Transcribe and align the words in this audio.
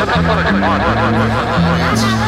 Thank 0.00 0.22
you. 2.22 2.27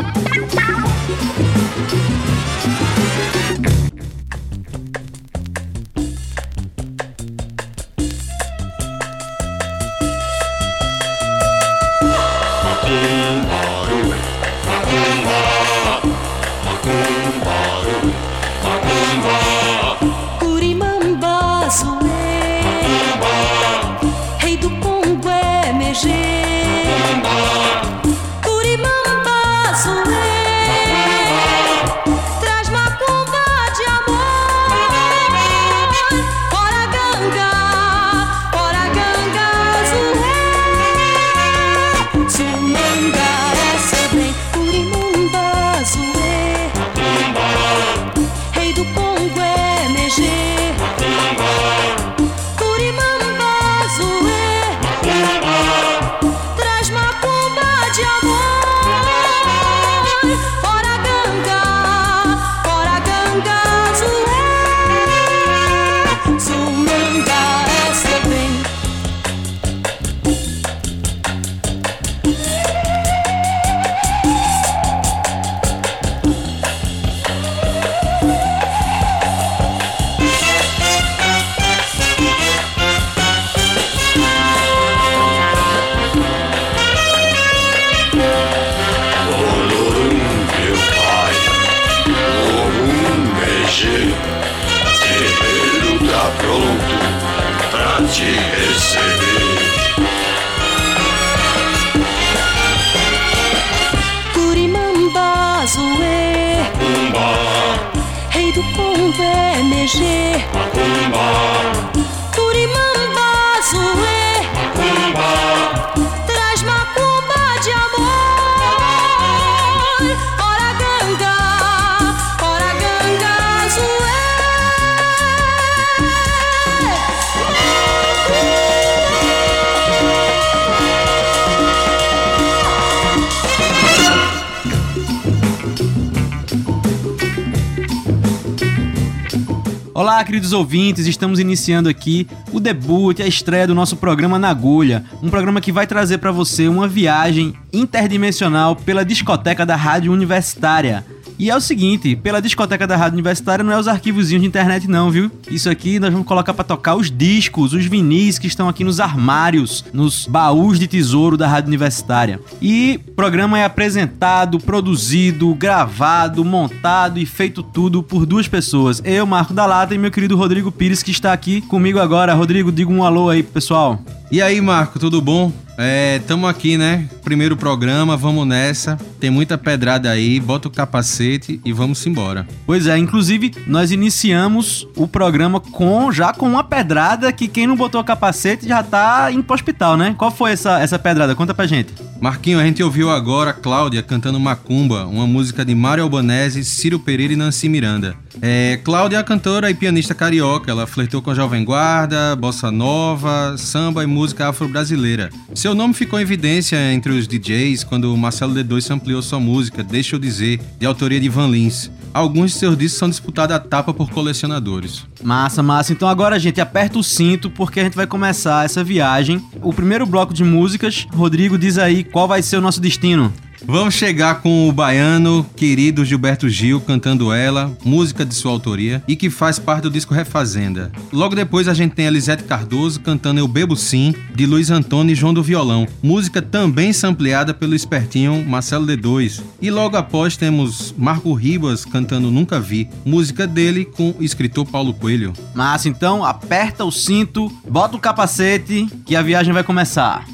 Ouvintes, 140.61 141.07
estamos 141.07 141.39
iniciando 141.39 141.89
aqui 141.89 142.27
o 142.53 142.59
debut, 142.59 143.19
a 143.19 143.25
estreia 143.25 143.65
do 143.65 143.73
nosso 143.73 143.97
programa 143.97 144.37
Na 144.37 144.49
Agulha, 144.49 145.03
um 145.21 145.29
programa 145.29 145.59
que 145.59 145.71
vai 145.71 145.87
trazer 145.87 146.19
para 146.19 146.31
você 146.31 146.67
uma 146.67 146.87
viagem 146.87 147.55
interdimensional 147.73 148.75
pela 148.75 149.03
discoteca 149.03 149.65
da 149.65 149.75
Rádio 149.75 150.13
Universitária. 150.13 151.03
E 151.41 151.49
é 151.49 151.57
o 151.57 151.59
seguinte, 151.59 152.15
pela 152.15 152.39
discoteca 152.39 152.85
da 152.85 152.95
Rádio 152.95 153.15
Universitária 153.15 153.63
não 153.63 153.73
é 153.73 153.79
os 153.79 153.87
arquivozinhos 153.87 154.43
de 154.43 154.47
internet 154.47 154.87
não, 154.87 155.09
viu? 155.09 155.31
Isso 155.49 155.71
aqui 155.71 155.99
nós 155.99 156.11
vamos 156.11 156.27
colocar 156.27 156.53
para 156.53 156.63
tocar 156.63 156.93
os 156.93 157.09
discos, 157.09 157.73
os 157.73 157.83
vinis 157.83 158.37
que 158.37 158.45
estão 158.45 158.69
aqui 158.69 158.83
nos 158.83 158.99
armários, 158.99 159.83
nos 159.91 160.27
baús 160.27 160.77
de 160.77 160.85
tesouro 160.85 161.35
da 161.35 161.47
Rádio 161.47 161.69
Universitária. 161.69 162.39
E 162.61 162.99
o 163.07 163.11
programa 163.13 163.57
é 163.57 163.65
apresentado, 163.65 164.59
produzido, 164.59 165.51
gravado, 165.55 166.45
montado 166.45 167.17
e 167.17 167.25
feito 167.25 167.63
tudo 167.63 168.03
por 168.03 168.27
duas 168.27 168.47
pessoas. 168.47 169.01
Eu, 169.03 169.25
Marco 169.25 169.51
da 169.51 169.65
Lata, 169.65 169.95
e 169.95 169.97
meu 169.97 170.11
querido 170.11 170.37
Rodrigo 170.37 170.71
Pires, 170.71 171.01
que 171.01 171.09
está 171.09 171.33
aqui 171.33 171.59
comigo 171.61 171.97
agora. 171.97 172.35
Rodrigo, 172.35 172.71
diga 172.71 172.91
um 172.91 173.03
alô 173.03 173.31
aí 173.31 173.41
pessoal. 173.41 173.99
E 174.31 174.41
aí, 174.41 174.61
Marco, 174.61 174.97
tudo 174.97 175.21
bom? 175.21 175.51
É, 175.77 176.19
tamo 176.27 176.47
aqui, 176.47 176.77
né? 176.77 177.09
Primeiro 177.23 177.57
programa, 177.57 178.15
vamos 178.15 178.47
nessa. 178.47 178.97
Tem 179.19 179.29
muita 179.29 179.57
pedrada 179.57 180.09
aí, 180.09 180.39
bota 180.39 180.67
o 180.67 180.71
capacete 180.71 181.59
e 181.65 181.73
vamos 181.73 182.05
embora. 182.05 182.47
Pois 182.65 182.87
é, 182.87 182.97
inclusive 182.97 183.51
nós 183.67 183.91
iniciamos 183.91 184.87
o 184.95 185.07
programa 185.07 185.59
com 185.59 186.11
já 186.11 186.33
com 186.33 186.47
uma 186.47 186.63
pedrada 186.63 187.31
que 187.33 187.47
quem 187.47 187.67
não 187.67 187.75
botou 187.75 187.99
o 187.99 188.03
capacete 188.03 188.67
já 188.67 188.81
tá 188.83 189.31
indo 189.31 189.43
pro 189.43 189.55
hospital, 189.55 189.97
né? 189.97 190.15
Qual 190.17 190.31
foi 190.31 190.51
essa, 190.51 190.79
essa 190.79 190.97
pedrada? 190.97 191.35
Conta 191.35 191.53
pra 191.53 191.67
gente. 191.67 191.93
Marquinho, 192.21 192.59
a 192.59 192.63
gente 192.63 192.83
ouviu 192.83 193.09
agora 193.09 193.51
Cláudia 193.51 194.03
cantando 194.03 194.39
Macumba, 194.39 195.05
uma 195.07 195.25
música 195.25 195.65
de 195.65 195.73
Mário 195.73 196.03
Albanese, 196.03 196.63
Ciro 196.63 196.99
Pereira 196.99 197.33
e 197.33 197.35
Nancy 197.35 197.67
Miranda. 197.67 198.15
É, 198.39 198.79
Cláudia 198.83 199.17
é 199.17 199.19
a 199.19 199.23
cantora 199.23 199.71
e 199.71 199.73
pianista 199.73 200.13
carioca, 200.13 200.69
ela 200.69 200.85
flertou 200.85 201.19
com 201.21 201.31
a 201.31 201.35
Jovem 201.35 201.65
Guarda, 201.65 202.35
bossa 202.35 202.69
nova, 202.69 203.55
samba 203.57 204.03
e 204.03 204.05
música 204.05 204.20
afro-brasileira. 204.39 205.29
Seu 205.55 205.73
nome 205.73 205.93
ficou 205.93 206.19
em 206.19 206.23
evidência 206.23 206.77
entre 206.93 207.11
os 207.11 207.27
DJs 207.27 207.83
quando 207.83 208.15
Marcelo 208.15 208.53
D2 208.53 208.91
ampliou 208.91 209.21
sua 209.21 209.39
música, 209.39 209.83
Deixa 209.83 210.15
Eu 210.15 210.19
Dizer, 210.19 210.59
de 210.79 210.85
autoria 210.85 211.19
de 211.19 211.29
Van 211.29 211.47
Lins. 211.47 211.89
Alguns 212.13 212.51
de 212.51 212.57
seus 212.57 212.77
discos 212.77 212.99
são 212.99 213.09
disputados 213.09 213.55
a 213.55 213.59
tapa 213.59 213.93
por 213.93 214.09
colecionadores. 214.09 215.05
Massa, 215.23 215.63
massa. 215.63 215.93
Então 215.93 216.07
agora, 216.07 216.37
gente, 216.37 216.59
aperta 216.59 216.99
o 216.99 217.03
cinto 217.03 217.49
porque 217.49 217.79
a 217.79 217.83
gente 217.83 217.95
vai 217.95 218.05
começar 218.05 218.65
essa 218.65 218.83
viagem. 218.83 219.41
O 219.61 219.73
primeiro 219.73 220.05
bloco 220.05 220.33
de 220.33 220.43
músicas, 220.43 221.07
Rodrigo 221.11 221.57
diz 221.57 221.77
aí 221.77 222.03
qual 222.03 222.27
vai 222.27 222.41
ser 222.41 222.57
o 222.57 222.61
nosso 222.61 222.81
destino. 222.81 223.31
Vamos 223.63 223.93
chegar 223.93 224.41
com 224.41 224.67
o 224.67 224.71
baiano 224.71 225.45
querido 225.55 226.03
Gilberto 226.03 226.49
Gil 226.49 226.81
cantando 226.81 227.31
ela, 227.31 227.71
música 227.85 228.25
de 228.25 228.33
sua 228.33 228.51
autoria 228.51 229.03
e 229.07 229.15
que 229.15 229.29
faz 229.29 229.59
parte 229.59 229.83
do 229.83 229.91
disco 229.91 230.13
Refazenda. 230.13 230.91
Logo 231.13 231.35
depois 231.35 231.67
a 231.67 231.73
gente 231.73 231.93
tem 231.93 232.07
Elisete 232.07 232.43
Cardoso 232.43 232.99
cantando 232.99 233.39
Eu 233.39 233.47
Bebo 233.47 233.75
Sim, 233.75 234.15
de 234.33 234.45
Luiz 234.45 234.71
Antônio 234.71 235.13
e 235.13 235.15
João 235.15 235.33
do 235.33 235.43
Violão, 235.43 235.87
música 236.01 236.41
também 236.41 236.91
sampleada 236.91 237.53
pelo 237.53 237.75
espertinho 237.75 238.43
Marcelo 238.47 238.87
D2. 238.87 239.41
E 239.61 239.69
logo 239.69 239.95
após 239.95 240.35
temos 240.35 240.93
Marco 240.97 241.33
Ribas 241.33 241.85
cantando 241.85 242.31
Nunca 242.31 242.59
Vi, 242.59 242.89
música 243.05 243.45
dele 243.45 243.85
com 243.85 244.15
o 244.17 244.23
escritor 244.23 244.65
Paulo 244.65 244.93
Coelho. 244.93 245.33
Massa, 245.53 245.87
então 245.87 246.25
aperta 246.25 246.83
o 246.83 246.91
cinto, 246.91 247.51
bota 247.69 247.95
o 247.95 247.99
capacete 247.99 248.87
que 249.05 249.15
a 249.15 249.21
viagem 249.21 249.53
vai 249.53 249.63
começar. 249.63 250.25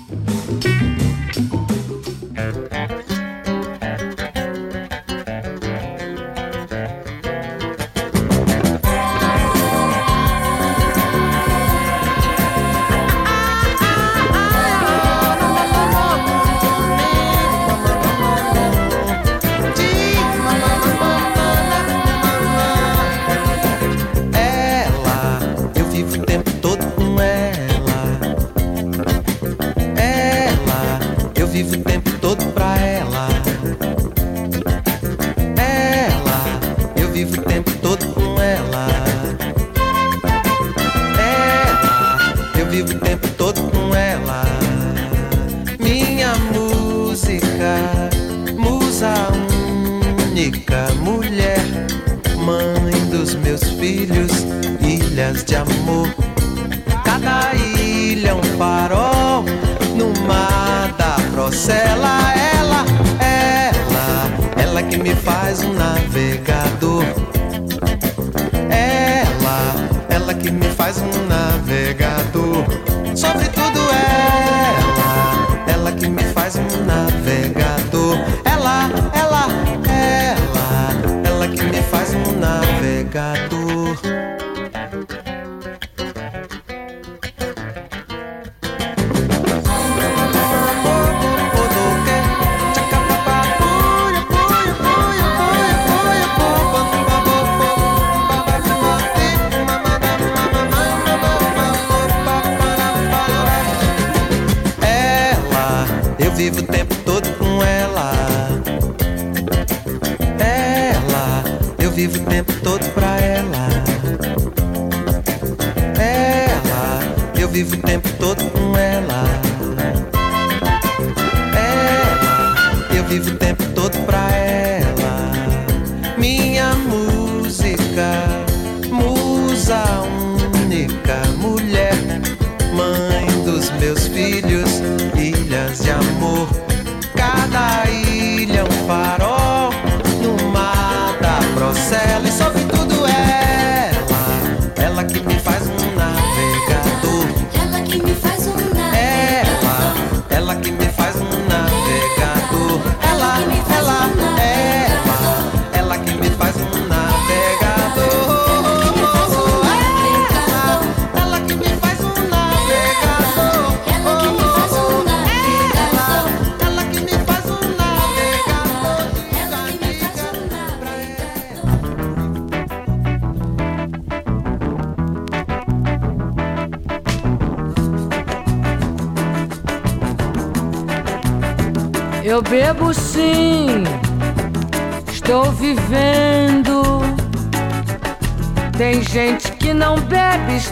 Vivo 106.38 106.60
o 106.60 106.64
tempo 106.64 106.87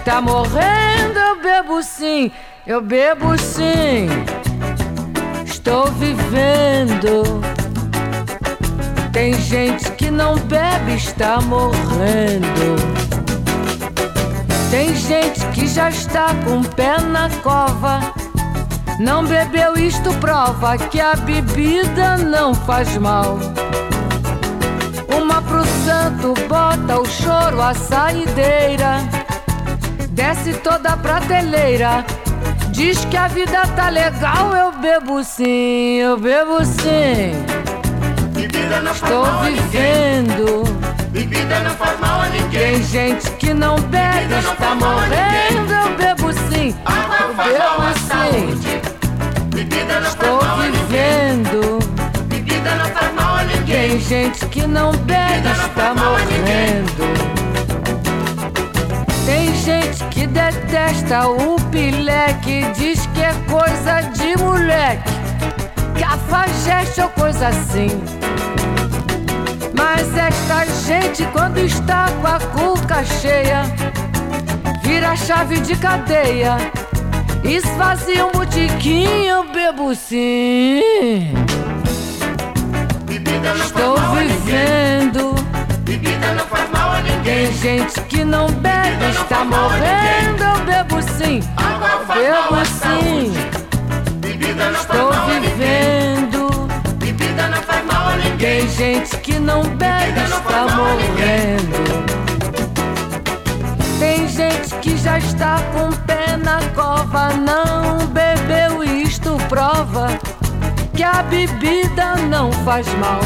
está 0.05 0.21
morrendo. 0.21 1.17
Eu 1.17 1.41
bebo 1.41 1.81
sim, 1.81 2.31
eu 2.67 2.79
bebo 2.79 3.35
sim, 3.39 4.07
estou 5.43 5.87
vivendo. 5.93 7.41
Tem 9.11 9.33
gente 9.33 9.91
que 9.93 10.11
não 10.11 10.35
bebe, 10.35 10.95
está 10.95 11.41
morrendo. 11.41 12.75
Tem 14.69 14.95
gente 14.95 15.43
que 15.47 15.67
já 15.67 15.89
está 15.89 16.35
com 16.43 16.59
o 16.59 16.69
pé 16.75 16.99
na 16.99 17.27
cova. 17.41 17.99
Não 18.99 19.25
bebeu, 19.25 19.75
isto 19.75 20.13
prova 20.19 20.77
que 20.77 21.01
a 21.01 21.15
bebida 21.15 22.17
não 22.17 22.53
faz 22.53 22.95
mal. 22.97 23.39
Uma 25.19 25.41
pro 25.41 25.65
santo 25.83 26.33
bota 26.47 26.99
o 26.99 27.05
choro, 27.05 27.59
a 27.59 27.73
saideira. 27.73 29.14
Desce 30.15 30.53
toda 30.53 30.91
a 30.93 30.97
prateleira. 30.97 32.05
Diz 32.69 33.03
que 33.05 33.17
a 33.17 33.27
vida 33.27 33.67
tá 33.75 33.89
legal, 33.89 34.55
eu 34.55 34.71
bebo 34.71 35.21
sim, 35.25 35.97
eu 35.97 36.17
bebo 36.17 36.63
sim. 36.63 37.33
Estou 38.93 39.25
vivendo. 39.43 40.63
Bebida 41.09 41.59
não 41.59 41.71
faz 41.71 41.99
mal 41.99 42.21
a 42.21 42.29
ninguém. 42.29 42.75
Tem 42.75 42.83
gente 42.83 43.29
que 43.31 43.53
não 43.53 43.75
bebe, 43.75 44.33
está 44.39 44.73
morrendo, 44.75 45.73
eu 45.73 45.97
bebo 45.97 46.31
sim, 46.33 46.73
eu 47.19 47.33
bebo 47.35 47.99
sim. 47.99 48.71
Bebida 49.53 49.99
não 49.99 50.07
Estou 50.07 50.39
vivendo. 50.61 51.79
Bebida 52.27 52.75
não 52.75 52.85
faz 52.85 53.13
mal 53.13 53.35
a 53.35 53.39
Tem 53.39 53.57
ninguém. 53.57 53.99
gente 53.99 54.45
que 54.45 54.65
não 54.65 54.91
bebe, 54.93 55.49
está 55.49 55.93
morrendo. 55.93 57.34
Tem 59.25 59.55
gente 59.55 60.03
que 60.11 60.27
detesta 60.27 61.27
o 61.27 61.55
pileque, 61.71 62.63
diz 62.77 63.07
que 63.07 63.21
é 63.21 63.33
coisa 63.49 64.01
de 64.11 64.37
moleque, 64.37 65.11
cafajeste 65.99 67.01
ou 67.01 67.09
coisa 67.09 67.47
assim. 67.47 67.89
Mas 69.75 70.15
esta 70.15 70.65
gente, 70.85 71.25
quando 71.33 71.57
está 71.57 72.05
com 72.21 72.27
a 72.27 72.39
cuca 72.39 73.03
cheia, 73.03 73.63
vira 74.83 75.15
chave 75.15 75.59
de 75.59 75.75
cadeia, 75.75 76.57
esvazia 77.43 78.27
um 78.27 78.31
botiquinho, 78.31 79.51
bebo 79.51 79.95
sim. 79.95 81.33
Estou 83.65 83.97
vivendo. 84.15 85.33
Bebida 85.83 86.33
não 86.33 86.45
faz. 86.45 86.74
Tem 87.25 87.51
gente 87.53 87.99
que 88.01 88.23
não 88.23 88.45
bebe, 88.51 89.09
está 89.09 89.43
morrendo. 89.43 90.43
Eu 90.43 90.63
bebo 90.63 91.01
sim, 91.01 91.39
eu 92.15 92.51
bebo 92.51 92.65
sim. 92.65 93.33
saúde. 93.33 93.65
Bebida 94.17 94.69
não 94.69 94.79
faz 94.79 94.99
Estou 94.99 95.11
vivendo. 95.41 96.67
Bebida 96.99 97.47
não 97.47 97.63
faz 97.63 97.85
mal 97.87 98.09
a 98.09 98.15
ninguém. 98.17 98.37
Tem 98.37 98.69
gente 98.69 99.17
que 99.17 99.39
não 99.39 99.63
bebe, 99.63 100.19
está 100.23 100.67
morrendo. 100.75 102.05
Tem 103.97 104.27
gente 104.27 104.75
que 104.75 104.95
já 104.95 105.17
está 105.17 105.59
com 105.73 105.89
o 105.89 105.97
pé 106.05 106.37
na 106.37 106.59
cova, 106.75 107.29
não 107.33 108.05
bebeu, 108.05 108.83
isto 108.83 109.35
prova 109.49 110.09
que 110.93 111.01
a 111.01 111.23
bebida 111.23 112.17
não 112.29 112.51
faz 112.51 112.87
mal. 112.99 113.19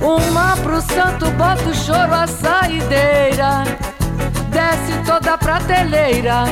Uma 0.00 0.56
pro 0.58 0.80
santo 0.80 1.30
bota 1.32 1.62
o 1.68 1.74
choro 1.74 2.14
a 2.14 2.26
saideira, 2.26 3.64
desce 4.50 4.92
toda 5.04 5.34
a 5.34 5.38
prateleira. 5.38 6.44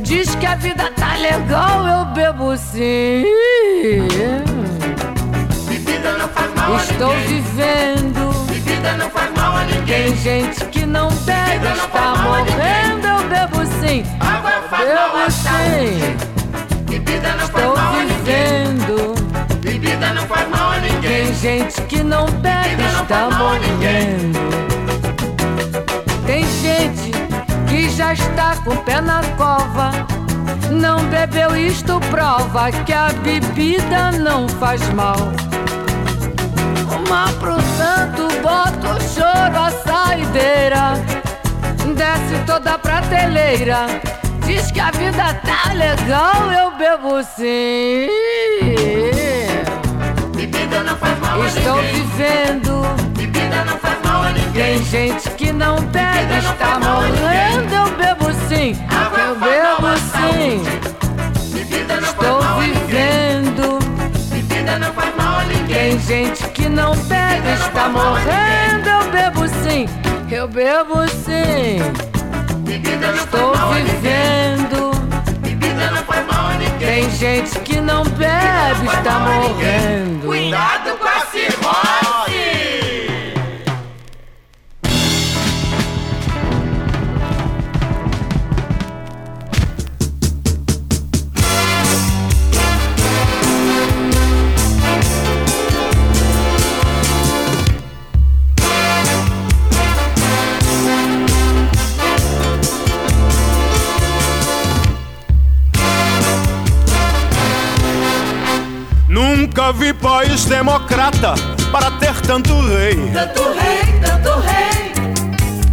Diz 0.00 0.34
que 0.34 0.44
a 0.46 0.54
vida 0.56 0.90
tá 0.96 1.14
legal, 1.16 1.86
eu 1.86 2.04
bebo 2.06 2.56
sim. 2.56 3.24
Bebida 5.68 6.12
não 6.18 6.28
faz 6.28 6.54
mal 6.54 6.74
a 6.74 6.76
Estou 6.82 7.14
ninguém. 7.16 7.26
vivendo. 7.42 8.46
Bebida 8.48 8.92
não 8.96 9.10
faz 9.10 9.30
mal 9.36 9.56
a 9.56 9.64
ninguém. 9.64 10.04
Tem 10.12 10.16
gente 10.16 10.64
que 10.66 10.84
não 10.84 11.08
bebe, 11.10 11.66
está 11.68 12.14
morrendo. 12.16 13.06
Eu 13.06 13.28
bebo 13.28 13.64
sim, 13.80 14.04
Água 14.20 14.50
faz 14.68 14.88
mal 14.94 15.08
bebo 15.12 15.24
à 15.24 15.30
sim. 15.30 16.16
Bebida 16.90 17.28
não 17.30 17.48
faz 17.48 17.64
Estou 17.64 17.76
mal 17.76 17.94
a 17.94 17.96
ninguém. 17.98 18.64
vivendo. 18.74 19.14
Bebida 19.62 20.12
não 20.12 20.22
faz 20.26 20.48
mal 20.50 20.70
a 20.70 20.74
ninguém. 20.74 20.83
Tem 21.06 21.34
gente 21.34 21.82
que 21.82 22.02
não 22.02 22.26
bebe, 22.26 22.82
está 23.02 23.30
morrendo. 23.30 24.44
já 27.94 28.12
está 28.12 28.56
com 28.64 28.70
o 28.70 28.76
pé 28.78 29.00
na 29.00 29.22
cova. 29.36 29.92
Não 30.70 30.98
bebeu, 31.04 31.56
isto 31.56 32.00
prova 32.10 32.72
que 32.84 32.92
a 32.92 33.08
bebida 33.22 34.10
não 34.10 34.48
faz 34.48 34.82
mal. 34.90 35.16
Uma 36.90 37.32
pro 37.34 37.54
santo, 37.78 38.28
bota 38.42 38.94
o 38.94 39.00
choro 39.00 39.58
à 39.58 39.70
saideira. 39.70 40.94
Desce 41.94 42.44
toda 42.46 42.74
a 42.74 42.78
prateleira. 42.78 43.86
Diz 44.44 44.72
que 44.72 44.80
a 44.80 44.90
vida 44.90 45.34
tá 45.44 45.72
legal, 45.72 46.50
eu 46.52 46.70
bebo 46.72 47.22
sim. 47.22 48.08
Bebida 50.74 50.90
não 50.90 50.96
faz 50.98 51.18
mal 51.20 51.40
a 51.40 51.46
Estou 51.46 51.76
ninguém. 51.76 51.92
vivendo. 51.94 52.82
Bebida 53.16 53.64
não 53.64 53.78
faz 53.78 53.98
mal 54.04 54.22
a 54.24 54.30
ninguém. 54.32 54.52
Tem 54.52 54.84
gente 54.84 55.30
que 55.30 55.52
não 55.52 55.76
bebe, 55.76 56.38
está 56.38 56.80
morrendo. 56.80 57.74
Eu 57.74 57.90
bebo 57.96 58.32
sim, 58.48 58.76
eu 58.90 59.34
bebo 59.36 59.96
sim. 60.10 60.64
Bebida 61.54 62.00
não 62.00 62.08
Estou 62.08 62.42
faz 62.42 62.44
mal 62.44 62.58
vivendo. 62.60 63.78
Bebida 64.30 64.78
não 64.80 64.92
faz 64.94 65.16
mal 65.16 65.38
a 65.38 65.44
ninguém. 65.44 65.90
Tem 65.90 66.00
gente 66.00 66.44
que 66.48 66.68
não 66.68 66.96
bebe, 66.96 67.48
está 67.52 67.88
morrendo. 67.88 68.88
Eu 68.88 69.10
bebo 69.12 69.48
sim, 69.62 69.86
eu 70.28 70.48
bebo 70.48 71.08
sim. 71.08 71.78
Bebida 72.64 73.06
não 73.12 73.14
Estou 73.14 73.54
faz 73.54 73.60
mal 73.60 73.72
vivendo. 73.74 74.90
Bebida 75.40 75.90
não 75.92 76.02
faz 76.04 76.26
mal. 76.26 76.33
Tem 76.94 77.10
gente 77.10 77.58
que 77.62 77.80
não 77.80 78.04
bebe, 78.04 78.86
está 78.86 79.18
morrendo. 79.18 80.26
Cuidado 80.28 80.93
País 110.04 110.44
democrata 110.44 111.34
para 111.72 111.90
ter 111.92 112.20
tanto 112.20 112.52
rei. 112.60 113.10
Tanto 113.10 113.42
rei, 113.54 114.00
tanto 114.02 114.38
rei. 114.40 114.92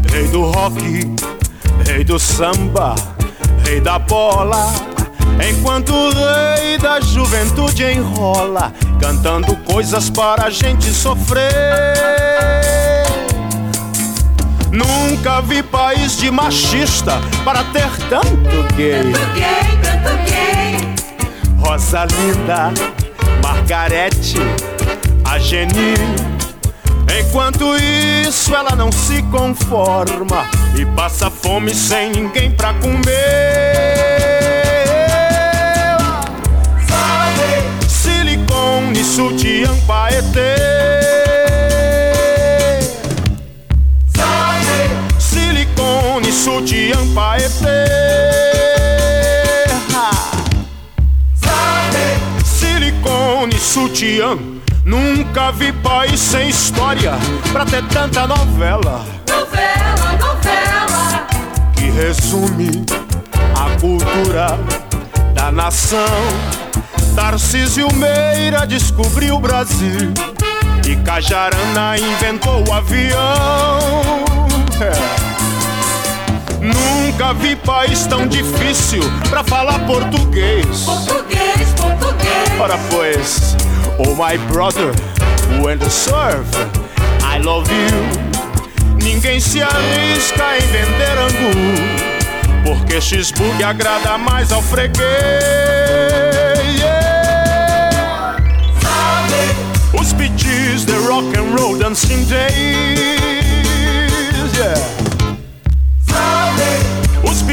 Rei 0.09 0.27
do 0.29 0.43
rock, 0.43 1.15
rei 1.85 2.05
do 2.05 2.17
samba, 2.17 2.95
rei 3.65 3.81
da 3.81 3.99
bola. 3.99 4.71
Enquanto 5.45 5.93
o 5.93 6.13
rei 6.13 6.77
da 6.77 7.01
juventude 7.01 7.83
enrola, 7.83 8.71
cantando 9.01 9.53
coisas 9.69 10.09
para 10.09 10.45
a 10.45 10.49
gente 10.49 10.89
sofrer. 10.93 11.51
Nunca 14.71 15.41
vi 15.41 15.61
país 15.61 16.17
de 16.17 16.31
machista 16.31 17.19
para 17.43 17.65
ter 17.65 17.91
tanto 18.07 18.73
gay. 18.77 19.11
Tanto 19.11 19.33
gay, 19.33 19.79
tanto 19.83 20.15
gay. 20.23 20.95
Rosa 21.59 22.05
Linda, 22.05 22.71
Margarete, 23.61 24.37
a 25.23 25.37
Geni. 25.37 25.93
Enquanto 27.19 27.75
isso, 28.27 28.55
ela 28.55 28.75
não 28.75 28.91
se 28.91 29.21
conforma 29.23 30.49
e 30.75 30.83
passa 30.83 31.29
fome 31.29 31.73
sem 31.73 32.11
ninguém 32.11 32.51
pra 32.51 32.73
comer. 32.73 33.03
Silicone, 37.87 39.03
sutiã, 39.03 39.69
paetê. 39.85 40.55
Silicone, 45.19 46.31
sutiã, 46.31 46.97
paetê. 47.13 48.30
Sutiã. 53.71 54.37
Nunca 54.83 55.51
vi 55.51 55.71
país 55.71 56.19
sem 56.19 56.49
história 56.49 57.13
pra 57.53 57.63
ter 57.65 57.83
tanta 57.87 58.27
novela 58.27 59.05
Novela, 59.29 60.17
novela. 60.19 61.27
que 61.75 61.89
resume 61.91 62.85
a 63.55 63.79
cultura 63.79 64.59
da 65.33 65.51
nação. 65.51 65.99
Tarcísio 67.15 67.87
Meira 67.93 68.65
descobriu 68.67 69.35
o 69.35 69.39
Brasil 69.39 70.11
e 70.85 70.95
Cajarana 70.97 71.97
inventou 71.97 72.67
o 72.67 72.73
avião. 72.73 73.79
É. 74.81 75.30
Nunca 76.61 77.33
vi 77.33 77.55
país 77.55 78.05
tão 78.05 78.27
difícil 78.27 79.01
pra 79.29 79.43
falar 79.43 79.79
português. 79.87 80.65
Português, 80.85 81.73
português. 81.75 82.59
Ora 82.59 82.77
pois, 82.91 83.55
oh 83.97 84.13
my 84.13 84.37
brother, 84.51 84.93
when 85.63 85.79
the 85.79 85.89
surf, 85.89 86.45
I 87.23 87.39
love 87.39 87.67
you. 87.71 88.31
Ninguém 89.03 89.39
se 89.39 89.59
arrisca 89.63 90.57
em 90.57 90.67
vender 90.67 91.17
angu, 91.17 91.51
porque 92.63 93.01
X-Bug 93.01 93.63
agrada 93.63 94.19
mais 94.19 94.51
ao 94.51 94.61
freguês. 94.61 95.01
Yeah. 96.77 98.37
Os 99.99 100.13
PGs, 100.13 100.85
the 100.85 100.97
rock 101.07 101.35
and 101.35 101.57
roll 101.57 101.75
dancing 101.75 102.23
days. 102.25 102.51
Yeah. 104.55 105.00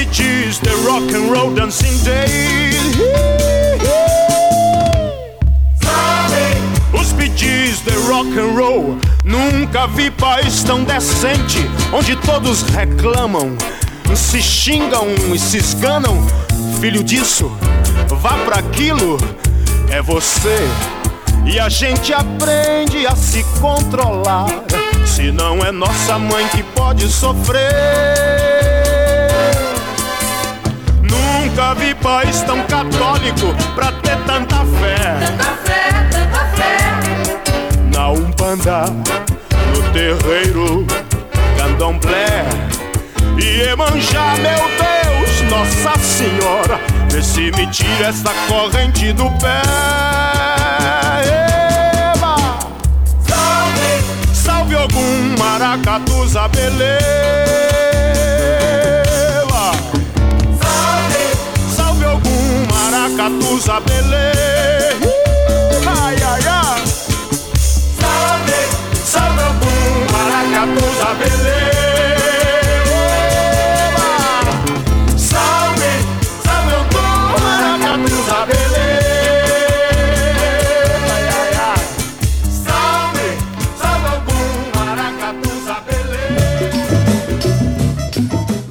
PGs, 0.08 0.60
the 0.60 0.74
rock 0.86 1.02
and 1.14 1.30
roll 1.30 1.54
dancing 1.54 1.96
days. 2.02 2.96
Os 6.94 7.12
PGs, 7.12 7.84
the 7.84 7.94
rock 8.08 8.26
and 8.38 8.56
roll. 8.56 8.98
Nunca 9.24 9.86
vi 9.88 10.10
país 10.10 10.62
tão 10.62 10.82
decente, 10.82 11.58
onde 11.92 12.16
todos 12.16 12.62
reclamam, 12.62 13.56
se 14.14 14.40
xingam 14.40 15.06
e 15.34 15.38
se 15.38 15.58
esganam. 15.58 16.26
Filho 16.80 17.04
disso, 17.04 17.52
vá 18.08 18.32
pra 18.46 18.60
aquilo, 18.60 19.18
é 19.90 20.00
você. 20.00 20.58
E 21.44 21.60
a 21.60 21.68
gente 21.68 22.14
aprende 22.14 23.06
a 23.06 23.14
se 23.14 23.44
controlar. 23.60 24.48
Se 25.04 25.30
não 25.30 25.58
é 25.62 25.70
nossa 25.70 26.18
mãe 26.18 26.48
que 26.48 26.62
pode 26.62 27.06
sofrer. 27.08 28.47
Nunca 31.58 31.74
vi 31.74 31.92
país 31.96 32.40
tão 32.42 32.62
católico 32.66 33.52
pra 33.74 33.90
ter 33.90 34.16
tanta 34.18 34.64
fé. 34.64 35.26
Tanta 35.26 35.44
fé, 35.64 36.08
tanta 36.08 36.44
fé. 36.54 36.78
Na 37.92 38.10
Umbanda, 38.10 38.84
no 39.74 39.82
terreiro, 39.92 40.86
candomblé 41.56 42.44
e 43.36 43.62
Emanjá, 43.70 44.36
meu 44.36 44.68
Deus, 44.78 45.50
Nossa 45.50 45.98
Senhora, 45.98 46.78
vê 47.10 47.20
se 47.20 47.50
me 47.50 47.66
tira 47.66 48.06
essa 48.06 48.32
corrente 48.46 49.12
do 49.12 49.28
pé. 49.40 49.60
Eba! 52.14 52.36
Salve, 53.26 54.32
salve 54.32 54.76
algum 54.76 55.36
maracatu 55.36 56.24
zabelê. 56.28 57.67
Maracatu 63.28 63.58
zabelê. 63.60 64.32
Ai, 65.86 66.16
ai, 66.16 66.46
ai. 66.46 66.82
Salve, 68.00 68.60
salve 69.04 69.42
algum 69.42 70.12
maracatu 70.12 70.84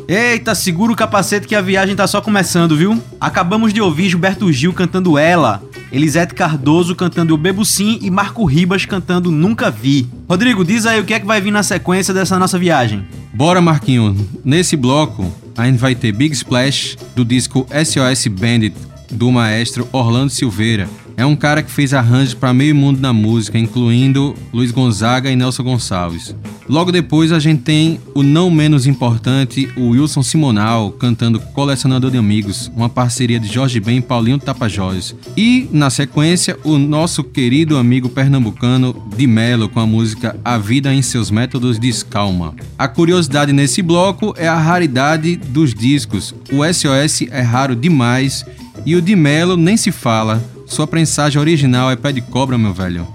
Eita, 0.10 0.56
segura 0.56 0.94
o 0.94 0.96
capacete 0.96 1.46
que 1.46 1.54
a 1.54 1.60
viagem 1.60 1.94
tá 1.94 2.08
só 2.08 2.22
começando, 2.22 2.78
viu? 2.78 3.04
Acabamos 3.20 3.74
de 3.74 3.82
ouvir 3.82 4.08
Gilberto 4.08 4.50
Gil 4.54 4.72
cantando 4.72 5.18
Ela, 5.18 5.62
Elisete 5.92 6.34
Cardoso 6.34 6.96
cantando 6.96 7.34
Eu 7.34 7.38
Bebo 7.38 7.66
Sim 7.66 8.00
e 8.02 8.10
Marco 8.10 8.46
Ribas 8.46 8.86
cantando 8.86 9.30
Nunca 9.30 9.70
Vi. 9.70 10.08
Rodrigo, 10.30 10.64
diz 10.64 10.86
aí 10.86 11.02
o 11.02 11.04
que 11.04 11.14
é 11.14 11.20
que 11.20 11.26
vai 11.26 11.42
vir 11.42 11.52
na 11.52 11.62
sequência 11.62 12.14
dessa 12.14 12.40
nossa 12.40 12.58
viagem. 12.58 13.06
Bora, 13.34 13.60
Marquinho. 13.60 14.16
Nesse 14.46 14.78
bloco, 14.78 15.30
a 15.58 15.66
gente 15.66 15.78
vai 15.78 15.94
ter 15.94 16.14
Big 16.14 16.34
Splash 16.34 16.98
do 17.14 17.26
disco 17.26 17.68
SOS 17.70 18.28
Bandit 18.28 18.78
do 19.12 19.30
maestro 19.30 19.90
Orlando 19.92 20.30
Silveira. 20.30 20.88
É 21.20 21.26
um 21.26 21.36
cara 21.36 21.64
que 21.64 21.72
fez 21.72 21.96
arranjos 21.96 22.36
para 22.36 22.54
meio 22.54 22.76
mundo 22.76 23.00
na 23.00 23.12
música, 23.12 23.58
incluindo 23.58 24.36
Luiz 24.54 24.70
Gonzaga 24.70 25.32
e 25.32 25.36
Nelson 25.36 25.64
Gonçalves. 25.64 26.36
Logo 26.70 26.92
depois 26.92 27.32
a 27.32 27.40
gente 27.40 27.64
tem 27.64 28.00
o 28.14 28.22
não 28.22 28.52
menos 28.52 28.86
importante, 28.86 29.68
o 29.76 29.90
Wilson 29.90 30.22
Simonal, 30.22 30.92
cantando 30.92 31.40
Colecionador 31.40 32.12
de 32.12 32.20
Amigos, 32.20 32.72
uma 32.76 32.88
parceria 32.88 33.40
de 33.40 33.52
Jorge 33.52 33.80
Ben 33.80 33.98
e 33.98 34.02
Paulinho 34.02 34.38
Tapajós. 34.38 35.16
E, 35.36 35.68
na 35.72 35.90
sequência, 35.90 36.56
o 36.64 36.78
nosso 36.78 37.24
querido 37.24 37.78
amigo 37.78 38.10
pernambucano 38.10 38.96
Di 39.16 39.26
Mello 39.26 39.68
com 39.70 39.80
a 39.80 39.88
música 39.88 40.40
A 40.46 40.60
Vida 40.60 40.94
em 40.94 41.02
Seus 41.02 41.32
Métodos 41.32 41.80
de 41.80 41.90
Escalma. 41.90 42.54
A 42.78 42.88
curiosidade 42.88 43.52
nesse 43.52 43.82
bloco 43.82 44.36
é 44.38 44.48
a 44.48 44.60
raridade 44.60 45.36
dos 45.36 45.74
discos. 45.74 46.36
O 46.52 46.64
SOS 46.64 47.24
é 47.32 47.42
raro 47.42 47.76
demais 47.76 48.46
e 48.86 48.96
o 48.96 49.02
Di 49.02 49.16
Mello 49.16 49.58
nem 49.58 49.76
se 49.76 49.92
fala. 49.92 50.57
Sua 50.68 50.86
prensagem 50.86 51.40
original 51.40 51.90
é 51.90 51.96
pé 51.96 52.12
de 52.12 52.22
cobra, 52.22 52.58
meu 52.58 52.74
velho. 52.74 53.08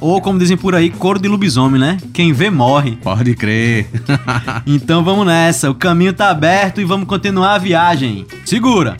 Ou 0.00 0.20
como 0.20 0.38
dizem 0.38 0.56
por 0.56 0.74
aí, 0.74 0.90
couro 0.90 1.18
de 1.18 1.28
lobisomem, 1.28 1.80
né? 1.80 1.98
Quem 2.12 2.32
vê 2.32 2.50
morre. 2.50 2.98
Pode 3.02 3.34
crer. 3.34 3.86
Então 4.66 5.04
vamos 5.04 5.26
nessa, 5.26 5.70
o 5.70 5.74
caminho 5.74 6.12
tá 6.12 6.30
aberto 6.30 6.80
e 6.80 6.84
vamos 6.84 7.06
continuar 7.06 7.54
a 7.54 7.58
viagem. 7.58 8.26
Segura! 8.44 8.96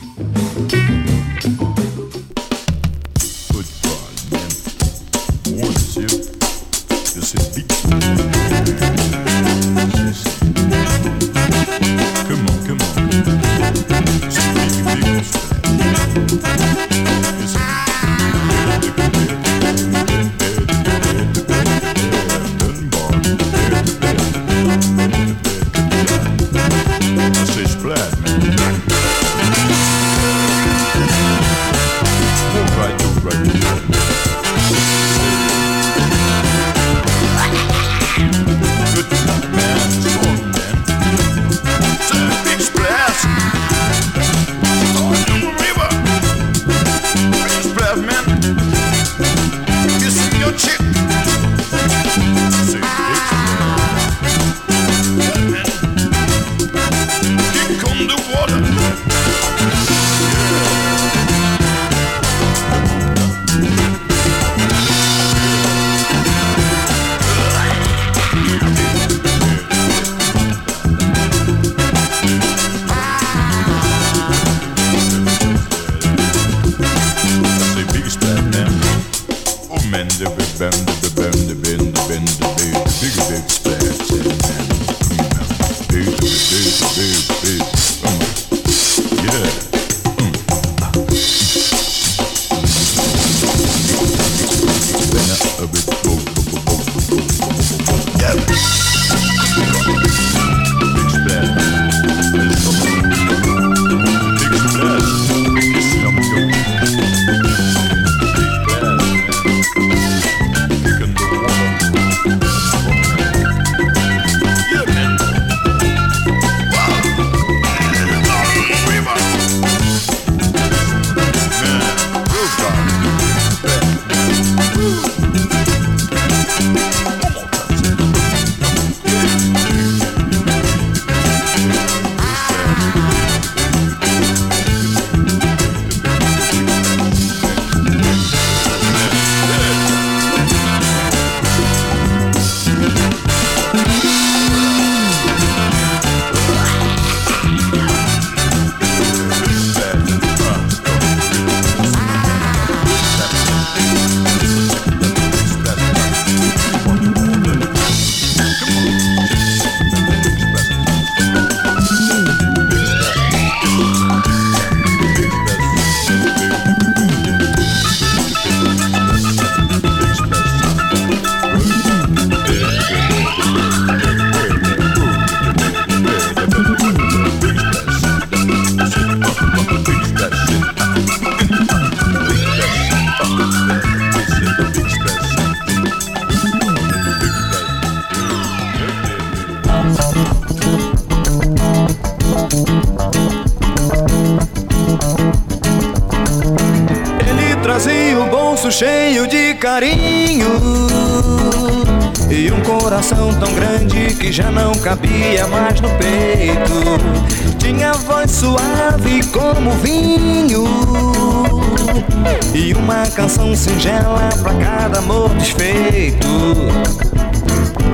Singela 213.65 214.29
pra 214.43 214.53
cada 214.53 214.99
amor 214.99 215.29
desfeito 215.35 216.27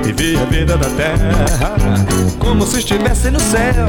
Vivia 0.04 0.42
a 0.42 0.44
vida 0.44 0.76
da 0.76 0.88
terra 0.90 1.74
como 2.38 2.66
se 2.66 2.80
estivesse 2.80 3.30
no 3.30 3.40
céu 3.40 3.86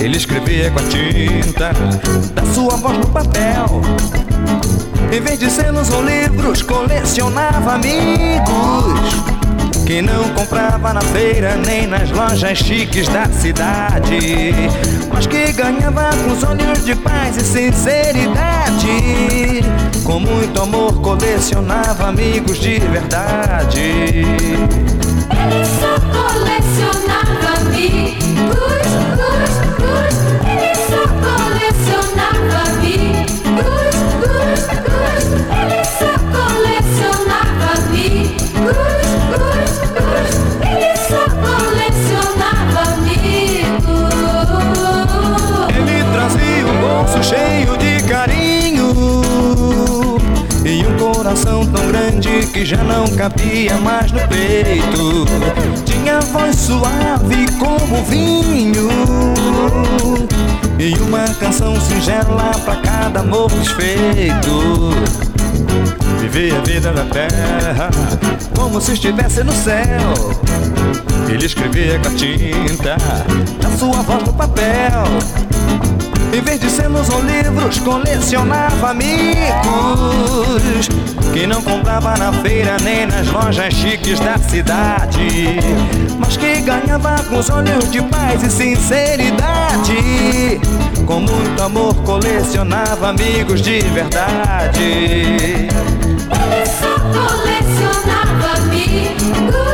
ele 0.00 0.16
escrevia 0.16 0.70
com 0.70 0.78
a 0.78 0.82
tinta 0.82 1.72
da 2.34 2.54
sua 2.54 2.76
voz 2.76 2.98
no 2.98 3.06
papel. 3.08 3.80
Em 5.12 5.20
vez 5.20 5.38
de 5.38 5.50
selos 5.50 5.90
ou 5.90 6.02
livros, 6.02 6.62
colecionava 6.62 7.74
amigos. 7.74 9.45
Que 9.86 10.02
não 10.02 10.28
comprava 10.30 10.92
na 10.92 11.00
feira 11.00 11.54
nem 11.64 11.86
nas 11.86 12.10
lojas 12.10 12.58
chiques 12.58 13.06
da 13.06 13.26
cidade. 13.26 14.52
Mas 15.12 15.28
que 15.28 15.52
ganhava 15.52 16.10
com 16.10 16.32
os 16.32 16.42
olhos 16.42 16.84
de 16.84 16.96
paz 16.96 17.36
e 17.36 17.44
sinceridade. 17.44 19.62
Com 20.04 20.18
muito 20.18 20.60
amor, 20.60 21.00
colecionava 21.00 22.08
amigos 22.08 22.58
de 22.58 22.80
verdade. 22.80 24.24
Ele 25.30 25.64
só 25.80 26.00
colecionava 26.10 27.70
que 52.56 52.64
já 52.64 52.82
não 52.82 53.06
cabia 53.16 53.76
mais 53.78 54.10
no 54.10 54.20
peito. 54.28 55.26
Tinha 55.84 56.20
voz 56.20 56.56
suave 56.56 57.46
como 57.58 58.02
vinho. 58.04 58.88
E 60.78 60.94
uma 61.02 61.28
canção 61.34 61.78
singela 61.80 62.52
pra 62.64 62.76
cada 62.76 63.20
amor 63.20 63.50
desfeito. 63.50 64.90
Vivia 66.18 66.56
a 66.56 66.60
vida 66.62 66.92
na 66.92 67.04
terra 67.04 67.90
como 68.56 68.80
se 68.80 68.94
estivesse 68.94 69.44
no 69.44 69.52
céu. 69.52 70.14
Ele 71.28 71.44
escrevia 71.44 71.98
com 71.98 72.08
a 72.08 72.14
tinta 72.14 72.96
da 73.60 73.70
sua 73.76 74.02
voz 74.02 74.24
no 74.24 74.32
papel. 74.32 75.04
Em 76.32 76.42
vez 76.42 76.60
de 76.60 76.70
selos 76.70 77.08
ou 77.10 77.22
livros, 77.22 77.78
colecionava 77.78 78.90
amigos 78.90 80.36
que 81.36 81.46
não 81.46 81.60
comprava 81.60 82.16
na 82.16 82.32
feira 82.32 82.78
nem 82.82 83.06
nas 83.06 83.28
lojas 83.28 83.74
chiques 83.74 84.18
da 84.20 84.38
cidade, 84.38 85.58
mas 86.18 86.34
que 86.36 86.60
ganhava 86.62 87.22
com 87.28 87.38
os 87.38 87.50
olhos 87.50 87.90
de 87.90 88.00
paz 88.04 88.42
e 88.42 88.50
sinceridade. 88.50 89.92
Com 91.04 91.20
muito 91.20 91.62
amor, 91.62 91.94
colecionava 91.96 93.10
amigos 93.10 93.60
de 93.60 93.80
verdade. 93.80 95.68
Ele 95.68 96.66
só 96.80 96.98
colecionava 97.12 98.56
amigos, 98.56 99.65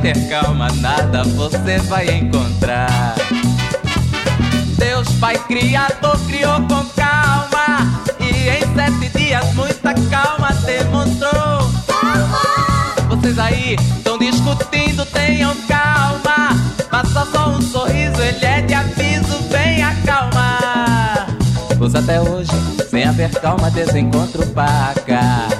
ter 0.00 0.28
calma, 0.28 0.68
nada 0.80 1.24
você 1.24 1.78
vai 1.88 2.08
encontrar. 2.08 3.14
Deus 4.76 5.08
Pai 5.20 5.36
Criador 5.38 6.18
criou 6.26 6.60
com 6.62 6.84
calma. 6.94 8.02
E 8.20 8.48
em 8.48 8.74
sete 8.74 9.18
dias, 9.18 9.54
muita 9.54 9.94
calma 10.10 10.52
demonstrou. 10.64 11.70
Vocês 13.08 13.38
aí 13.38 13.76
estão 13.96 14.18
discutindo, 14.18 15.04
tenham 15.06 15.54
calma. 15.66 16.56
Passa 16.90 17.26
só 17.32 17.50
um 17.50 17.60
sorriso, 17.60 18.20
ele 18.22 18.44
é 18.44 18.60
de 18.62 18.74
aviso, 18.74 19.38
venha 19.50 19.94
calma. 20.04 21.26
Pois 21.76 21.94
até 21.94 22.20
hoje, 22.20 22.52
sem 22.88 23.04
haver 23.04 23.30
calma, 23.40 23.70
desencontro 23.70 24.46
paga. 24.48 25.57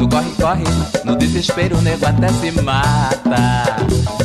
No 0.00 0.08
corre-corre, 0.08 0.64
no 1.04 1.14
desespero, 1.14 1.76
o 1.76 1.82
nego 1.82 2.06
até 2.06 2.28
se 2.28 2.50
mata. 2.62 3.76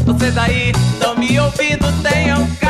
Vocês 0.05 0.37
aí 0.37 0.71
estão 0.71 1.17
me 1.17 1.37
ouvindo, 1.37 1.85
tenham 2.01 2.47
calma. 2.61 2.64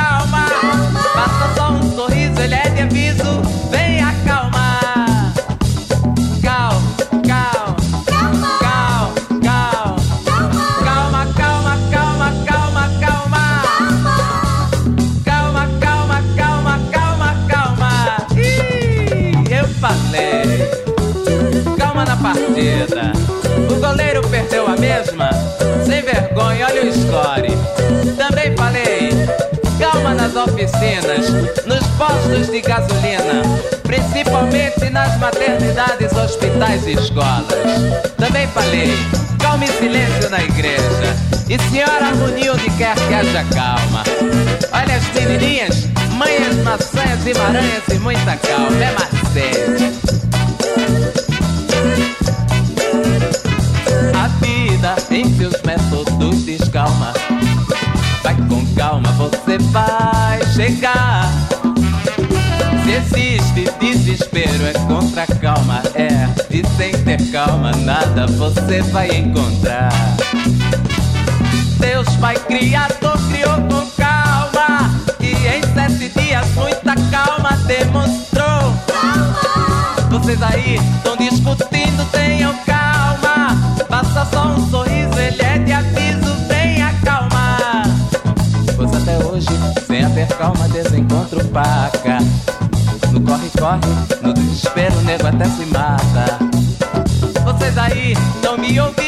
Gasolina, 32.76 33.42
principalmente 33.84 34.90
nas 34.90 35.18
maternidades, 35.18 36.12
hospitais 36.12 36.86
e 36.86 36.94
escolas. 36.94 37.46
Também 38.18 38.48
falei. 38.48 38.94
Calma 39.40 39.64
e 39.64 39.68
silêncio 39.68 40.30
na 40.30 40.44
igreja. 40.44 41.16
E 41.48 41.58
senhora 41.70 42.08
harmonia 42.08 42.54
quer 42.78 42.96
que 42.96 43.14
haja 43.14 43.46
calma. 43.54 44.04
Olha 44.74 44.96
as 44.96 45.08
menininhas, 45.14 45.86
manhas, 46.18 46.56
maçãs 46.64 47.26
e 47.26 47.34
maranhas 47.38 47.84
e 47.94 48.00
muita 48.00 48.36
calma. 48.38 48.84
É 48.84 48.92
macete. 48.92 49.94
A 54.14 54.28
vida 54.44 54.96
em 55.12 55.38
seus 55.38 55.62
métodos 55.62 56.44
descalma. 56.44 57.14
Vai 58.24 58.36
com 58.50 58.66
calma, 58.76 59.12
você 59.12 59.60
vai 59.72 60.44
chegar. 60.54 61.45
Se 62.86 62.92
existe 62.92 63.66
desespero, 63.80 64.64
é 64.64 64.74
contra 64.88 65.24
a 65.24 65.26
calma, 65.26 65.82
é. 65.96 66.30
E 66.52 66.64
sem 66.78 66.92
ter 67.04 67.32
calma, 67.32 67.72
nada 67.72 68.28
você 68.28 68.84
vai 68.84 69.10
encontrar. 69.10 69.90
Deus 71.80 72.08
Pai 72.18 72.36
Criador 72.36 73.18
criou 73.28 73.56
com 73.64 73.90
calma. 73.98 75.02
E 75.20 75.32
em 75.32 75.64
sete 75.74 76.10
dias, 76.10 76.46
muita 76.54 76.94
calma 77.10 77.58
demonstrou. 77.66 78.76
Vocês 80.12 80.40
aí 80.44 80.76
estão 80.76 81.18
discutindo, 81.18 82.06
tenham 82.12 82.54
calma. 82.68 83.58
Passa 83.90 84.26
só 84.32 84.50
um 84.50 84.70
sorriso, 84.70 85.18
ele 85.18 85.42
é 85.42 85.58
de 85.58 85.74
aviso, 85.74 86.36
venha 86.48 86.94
calma. 87.04 87.82
Pois 88.76 88.94
até 88.94 89.18
hoje, 89.26 89.48
sem 89.88 90.06
haver 90.06 90.28
calma, 90.28 90.70
desencontro 90.70 91.44
paca. 91.46 92.20
No 94.22 94.32
desespero, 94.32 94.96
o 94.96 95.02
nego 95.02 95.26
até 95.26 95.46
se 95.46 95.66
mata. 95.66 96.38
Vocês 97.44 97.76
aí 97.80 98.12
estão 98.12 98.60
me 98.60 98.80
ouvindo, 98.80 99.05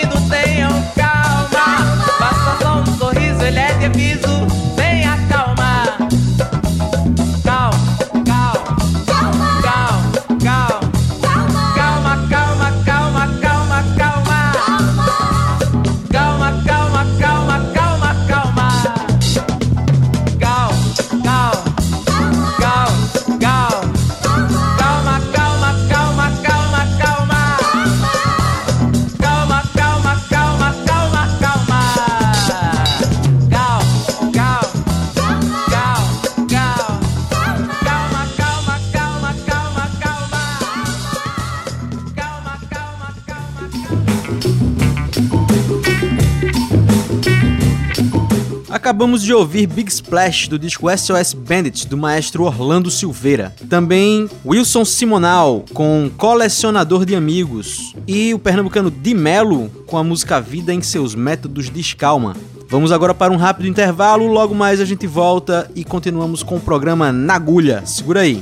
Acabamos 48.98 49.22
de 49.22 49.32
ouvir 49.32 49.68
Big 49.68 49.92
Splash 49.92 50.48
do 50.48 50.58
disco 50.58 50.88
SOS 50.90 51.32
Bandits 51.32 51.86
do 51.86 51.96
maestro 51.96 52.46
Orlando 52.46 52.90
Silveira. 52.90 53.54
Também 53.70 54.28
Wilson 54.44 54.84
Simonal 54.84 55.64
com 55.72 56.10
Colecionador 56.18 57.06
de 57.06 57.16
Amigos 57.16 57.94
e 58.08 58.34
o 58.34 58.40
pernambucano 58.40 58.90
Di 58.90 59.14
Melo 59.14 59.70
com 59.86 60.00
a 60.00 60.04
música 60.04 60.42
Vida 60.42 60.74
em 60.74 60.82
seus 60.82 61.14
métodos 61.14 61.70
de 61.70 61.80
escalma. 61.80 62.36
Vamos 62.68 62.92
agora 62.92 63.14
para 63.14 63.32
um 63.32 63.38
rápido 63.38 63.68
intervalo, 63.68 64.26
logo 64.26 64.56
mais 64.56 64.82
a 64.82 64.86
gente 64.86 65.06
volta 65.06 65.70
e 65.76 65.84
continuamos 65.84 66.42
com 66.42 66.56
o 66.56 66.60
programa 66.60 67.12
Na 67.12 67.36
Agulha. 67.36 67.86
Segura 67.86 68.22
aí. 68.22 68.42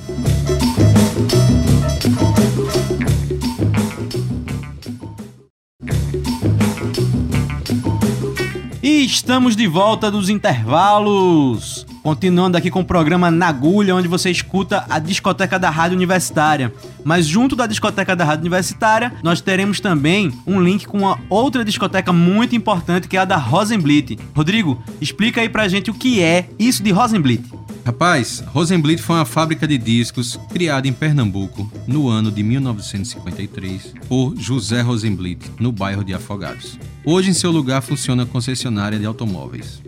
Estamos 9.05 9.55
de 9.55 9.67
volta 9.67 10.09
dos 10.09 10.29
intervalos. 10.29 11.85
Continuando 12.01 12.57
aqui 12.57 12.71
com 12.71 12.81
o 12.81 12.85
programa 12.85 13.29
Na 13.29 13.47
Agulha, 13.47 13.95
onde 13.95 14.07
você 14.07 14.31
escuta 14.31 14.83
a 14.89 14.97
discoteca 14.97 15.59
da 15.59 15.69
Rádio 15.69 15.95
Universitária. 15.95 16.73
Mas 17.03 17.27
junto 17.27 17.55
da 17.55 17.67
discoteca 17.67 18.15
da 18.15 18.25
Rádio 18.25 18.41
Universitária, 18.41 19.13
nós 19.21 19.41
teremos 19.41 19.79
também 19.79 20.33
um 20.45 20.59
link 20.59 20.87
com 20.87 20.99
uma 20.99 21.19
outra 21.29 21.63
discoteca 21.63 22.11
muito 22.11 22.55
importante, 22.55 23.07
que 23.07 23.15
é 23.15 23.19
a 23.19 23.25
da 23.25 23.37
Rosenblit. 23.37 24.17
Rodrigo, 24.35 24.81
explica 24.99 25.41
aí 25.41 25.49
pra 25.49 25.67
gente 25.67 25.91
o 25.91 25.93
que 25.93 26.21
é 26.21 26.49
isso 26.57 26.81
de 26.81 26.91
Rosenblit. 26.91 27.43
Rapaz, 27.85 28.43
Rosenblit 28.47 28.99
foi 28.99 29.15
uma 29.15 29.25
fábrica 29.25 29.67
de 29.67 29.77
discos 29.77 30.39
criada 30.49 30.87
em 30.87 30.91
Pernambuco 30.91 31.71
no 31.85 32.09
ano 32.09 32.31
de 32.31 32.41
1953 32.41 33.93
por 34.09 34.35
José 34.35 34.81
Rosenblit, 34.81 35.51
no 35.59 35.71
bairro 35.71 36.03
de 36.03 36.11
Afogados. 36.11 36.79
Hoje, 37.05 37.29
em 37.29 37.33
seu 37.33 37.51
lugar, 37.51 37.83
funciona 37.83 38.23
a 38.23 38.25
concessionária 38.25 38.97
de 38.97 39.05
automóveis. 39.05 39.83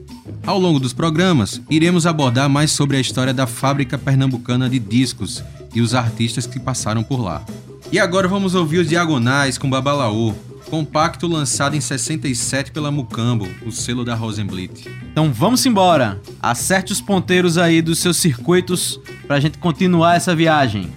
Ao 0.45 0.59
longo 0.59 0.79
dos 0.79 0.93
programas, 0.93 1.59
iremos 1.71 2.05
abordar 2.05 2.47
mais 2.47 2.69
sobre 2.69 2.97
a 2.97 3.01
história 3.01 3.33
da 3.33 3.47
fábrica 3.47 3.97
pernambucana 3.97 4.69
de 4.69 4.77
discos 4.77 5.43
e 5.73 5.81
os 5.81 5.95
artistas 5.95 6.45
que 6.45 6.59
passaram 6.59 7.01
por 7.01 7.19
lá. 7.19 7.43
E 7.91 7.97
agora 7.97 8.27
vamos 8.27 8.53
ouvir 8.53 8.77
os 8.77 8.89
Diagonais 8.89 9.57
com 9.57 9.67
Babalaô, 9.67 10.35
compacto 10.69 11.27
lançado 11.27 11.75
em 11.75 11.81
67 11.81 12.71
pela 12.71 12.91
Mucambo, 12.91 13.47
o 13.65 13.71
selo 13.71 14.03
da 14.03 14.15
Rosenblit. 14.15 14.87
Então 15.11 15.31
vamos 15.31 15.65
embora. 15.65 16.21
Acerte 16.41 16.91
os 16.91 17.01
ponteiros 17.01 17.57
aí 17.57 17.81
dos 17.81 17.99
seus 17.99 18.17
circuitos 18.17 18.99
pra 19.25 19.39
gente 19.39 19.57
continuar 19.57 20.15
essa 20.15 20.35
viagem. 20.35 20.91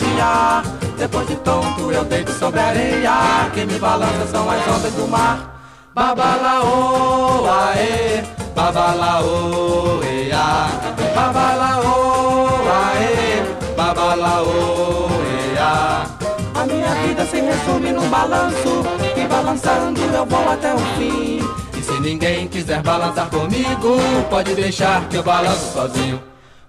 Tontear 0.00 0.62
Depois 0.96 1.26
de 1.26 1.36
tonto 1.36 1.92
eu 1.92 2.04
deito 2.04 2.32
sobre 2.32 2.60
a 2.60 2.66
areia. 2.66 3.50
Quem 3.54 3.66
me 3.66 3.78
balança 3.78 4.26
são 4.26 4.50
as 4.50 4.68
ondas 4.68 4.92
do 4.94 5.08
mar. 5.08 5.60
Babalaô, 5.94 7.46
aê, 7.48 8.22
babalaô, 8.54 10.02
ea. 10.04 10.68
Babalaô, 11.14 12.50
aê, 12.68 13.42
babalaô, 13.76 15.08
ea. 15.54 16.06
A. 16.54 16.66
Minha 16.66 16.94
vida 17.06 17.24
se 17.24 17.40
resume 17.40 17.92
num 17.92 18.08
balanço 18.10 18.84
E 19.16 19.26
balançando 19.26 20.00
eu 20.00 20.26
vou 20.26 20.50
até 20.50 20.74
o 20.74 20.78
fim. 20.98 21.40
E 21.76 21.82
se 21.82 22.00
ninguém 22.00 22.46
quiser 22.46 22.82
balançar 22.82 23.28
comigo, 23.30 23.96
pode 24.28 24.54
deixar 24.54 25.08
que 25.08 25.16
eu 25.16 25.22
balanço 25.22 25.72
sozinho. 25.72 26.22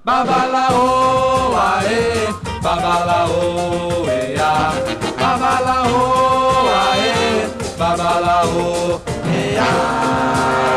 Babalaô, 0.04 1.56
aê, 1.58 2.51
babalaô, 2.62 4.06
ea. 4.08 4.72
Babalaô, 5.20 6.00
babalaô, 7.80 9.00
Babalaô, 9.26 10.71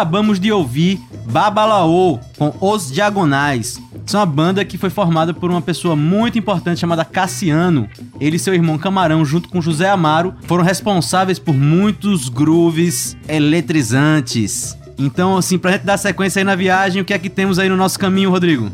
Acabamos 0.00 0.40
de 0.40 0.50
ouvir 0.50 0.98
Babalaô 1.30 2.18
com 2.38 2.54
Os 2.58 2.90
Diagonais. 2.90 3.78
Isso 4.06 4.16
é 4.16 4.18
uma 4.18 4.24
banda 4.24 4.64
que 4.64 4.78
foi 4.78 4.88
formada 4.88 5.34
por 5.34 5.50
uma 5.50 5.60
pessoa 5.60 5.94
muito 5.94 6.38
importante 6.38 6.80
chamada 6.80 7.04
Cassiano. 7.04 7.86
Ele 8.18 8.36
e 8.36 8.38
seu 8.38 8.54
irmão 8.54 8.78
Camarão, 8.78 9.22
junto 9.26 9.50
com 9.50 9.60
José 9.60 9.90
Amaro, 9.90 10.32
foram 10.46 10.64
responsáveis 10.64 11.38
por 11.38 11.54
muitos 11.54 12.30
grooves 12.30 13.14
eletrizantes. 13.28 14.74
Então, 14.96 15.36
assim, 15.36 15.58
pra 15.58 15.72
gente 15.72 15.84
dar 15.84 15.98
sequência 15.98 16.40
aí 16.40 16.44
na 16.44 16.56
viagem, 16.56 17.02
o 17.02 17.04
que 17.04 17.12
é 17.12 17.18
que 17.18 17.28
temos 17.28 17.58
aí 17.58 17.68
no 17.68 17.76
nosso 17.76 17.98
caminho, 17.98 18.30
Rodrigo? 18.30 18.70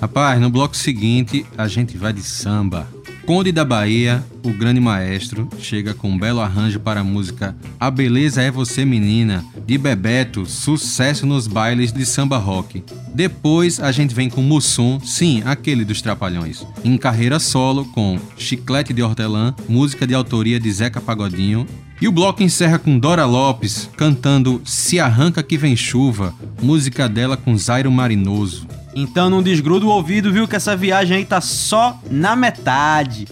Rapaz, 0.00 0.40
no 0.40 0.50
bloco 0.50 0.76
seguinte 0.76 1.44
a 1.58 1.66
gente 1.66 1.98
vai 1.98 2.12
de 2.12 2.22
samba. 2.22 2.86
Conde 3.30 3.52
da 3.52 3.64
Bahia, 3.64 4.24
o 4.42 4.52
grande 4.52 4.80
maestro, 4.80 5.48
chega 5.60 5.94
com 5.94 6.10
um 6.10 6.18
belo 6.18 6.40
arranjo 6.40 6.80
para 6.80 6.98
a 6.98 7.04
música 7.04 7.56
A 7.78 7.88
Beleza 7.88 8.42
é 8.42 8.50
Você 8.50 8.84
Menina, 8.84 9.44
de 9.64 9.78
Bebeto, 9.78 10.44
sucesso 10.44 11.24
nos 11.24 11.46
bailes 11.46 11.92
de 11.92 12.04
samba 12.04 12.38
rock. 12.38 12.82
Depois 13.14 13.78
a 13.78 13.92
gente 13.92 14.12
vem 14.12 14.28
com 14.28 14.42
Mussum, 14.42 14.98
sim, 14.98 15.44
aquele 15.44 15.84
dos 15.84 16.02
Trapalhões, 16.02 16.66
em 16.82 16.98
carreira 16.98 17.38
solo 17.38 17.84
com 17.84 18.18
Chiclete 18.36 18.92
de 18.92 19.00
Hortelã, 19.00 19.54
música 19.68 20.08
de 20.08 20.12
autoria 20.12 20.58
de 20.58 20.72
Zeca 20.72 21.00
Pagodinho. 21.00 21.68
E 22.00 22.08
o 22.08 22.12
bloco 22.12 22.42
encerra 22.42 22.78
com 22.78 22.98
Dora 22.98 23.26
Lopes 23.26 23.90
cantando 23.94 24.62
Se 24.64 24.98
Arranca 24.98 25.42
Que 25.42 25.58
Vem 25.58 25.76
Chuva, 25.76 26.34
música 26.62 27.06
dela 27.06 27.36
com 27.36 27.56
Zairo 27.58 27.92
Marinoso. 27.92 28.66
Então 28.94 29.28
não 29.28 29.42
desgruda 29.42 29.84
o 29.84 29.90
ouvido, 29.90 30.32
viu? 30.32 30.48
Que 30.48 30.56
essa 30.56 30.74
viagem 30.74 31.18
aí 31.18 31.24
tá 31.26 31.42
só 31.42 32.00
na 32.10 32.34
metade. 32.34 33.28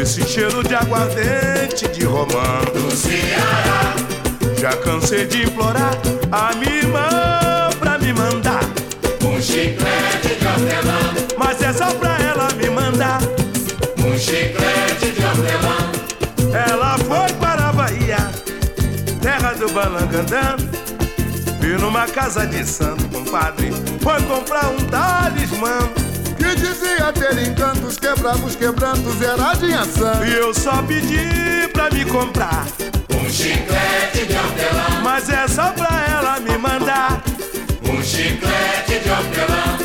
Esse 0.00 0.22
cheiro 0.28 0.62
de 0.62 0.74
aguardente 0.74 1.88
de 1.88 2.04
romã 2.04 2.62
do 2.72 2.90
Ceará. 2.94 3.96
Já 4.60 4.76
cansei 4.76 5.26
de 5.26 5.42
implorar 5.42 5.92
a 6.30 6.54
minha 6.54 6.76
irmã 6.76 7.08
pra 7.80 7.98
me 7.98 8.12
mandar 8.12 8.60
um 9.24 9.40
chiclete 9.42 10.36
de 10.38 10.46
hortelã, 10.46 11.14
mas 11.36 11.60
é 11.62 11.72
só 11.72 11.92
pra 11.94 12.16
ela 12.18 12.48
me 12.54 12.70
mandar 12.70 13.20
um 13.98 14.16
chiclete 14.16 15.10
de 15.12 15.24
hortelã. 15.24 15.90
Ela 16.70 16.96
foi 16.98 17.32
para 17.34 17.68
a 17.68 17.72
Bahia, 17.72 18.30
terra 19.20 19.52
do 19.54 19.68
balangandã. 19.72 20.56
E 21.60 21.80
numa 21.80 22.06
casa 22.06 22.46
de 22.46 22.64
santo, 22.64 23.04
compadre, 23.08 23.72
foi 24.00 24.22
comprar 24.22 24.68
um 24.68 24.76
talismã. 24.86 26.07
Que 26.48 26.54
dizia 26.54 27.12
ter 27.12 27.46
encantos, 27.46 27.98
quebrava 27.98 28.42
os 28.46 28.56
quebrantos, 28.56 29.20
era 29.20 29.52
de 29.52 29.70
ação. 29.74 30.24
E 30.24 30.32
eu 30.32 30.54
só 30.54 30.82
pedi 30.82 31.68
pra 31.74 31.90
me 31.90 32.06
comprar 32.06 32.66
um 33.14 33.28
chiclete 33.28 34.26
de 34.26 34.34
hortelã. 34.34 35.02
Mas 35.02 35.28
é 35.28 35.46
só 35.46 35.70
pra 35.72 36.06
ela 36.10 36.40
me 36.40 36.56
mandar 36.56 37.22
um 37.82 38.02
chiclete 38.02 38.98
de 39.04 39.10
hortelã. 39.10 39.78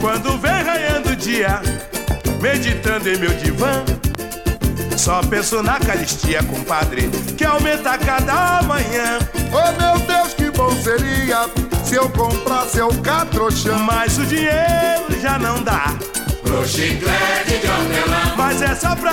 Quando 0.00 0.36
vem 0.38 0.50
raiando 0.50 1.10
o 1.10 1.16
dia, 1.16 1.62
meditando 2.40 3.08
em 3.08 3.16
meu 3.16 3.32
divã. 3.34 3.84
Só 4.96 5.22
penso 5.22 5.62
na 5.62 5.78
caristia, 5.78 6.42
compadre, 6.42 7.08
que 7.38 7.44
aumenta 7.44 7.96
cada 7.96 8.62
manhã. 8.62 9.20
Oh 9.52 9.80
meu 9.80 10.06
Deus, 10.06 10.34
que 10.34 10.50
bom 10.50 10.72
seria 10.82 11.48
se 11.90 11.96
eu 11.96 12.08
comprasse 12.10 12.80
o 12.80 12.88
catrochão. 13.02 13.80
Mas 13.80 14.16
o 14.16 14.24
dinheiro 14.24 15.20
já 15.20 15.40
não 15.40 15.60
dá 15.60 15.92
pro 16.40 16.64
chiclete 16.64 17.58
de 17.60 17.66
hortelã. 17.66 18.34
Mas 18.36 18.62
é 18.62 18.76
só 18.76 18.94
pra 18.94 19.10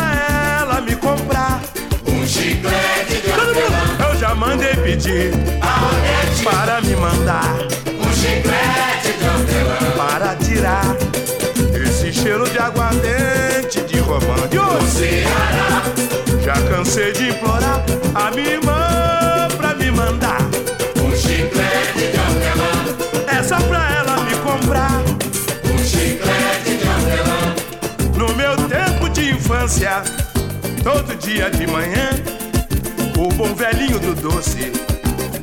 ela 0.60 0.80
me 0.82 0.96
comprar 0.96 1.60
um 2.06 2.28
chiclete 2.28 3.22
de 3.24 3.32
hortelã. 3.32 4.08
Eu 4.08 4.20
já 4.20 4.36
mandei 4.36 4.76
pedir 4.76 5.32
a 5.60 5.88
Odete 5.88 6.44
para 6.44 6.82
me 6.82 6.96
mandar 6.96 7.56
um 8.00 8.14
chiclete 8.14 9.18
de 9.18 9.28
hortelã 9.28 9.92
para 9.98 10.36
tirar 10.36 10.96
esse 11.84 12.14
cheiro 12.14 12.48
de 12.48 12.60
aguardente 12.60 13.82
de 13.88 13.98
romã 14.02 14.36
do 14.52 14.86
Ceará. 14.88 15.82
Já 16.44 16.54
cansei 16.70 17.12
de 17.12 17.30
implorar 17.30 17.84
a 18.14 18.30
minha 18.30 18.52
irmã 18.52 19.27
infância, 29.58 30.04
todo 30.84 31.16
dia 31.16 31.50
de 31.50 31.66
manhã, 31.66 32.10
o 33.18 33.28
bom 33.34 33.56
velhinho 33.56 34.00
do 34.00 34.14
doce, 34.14 34.72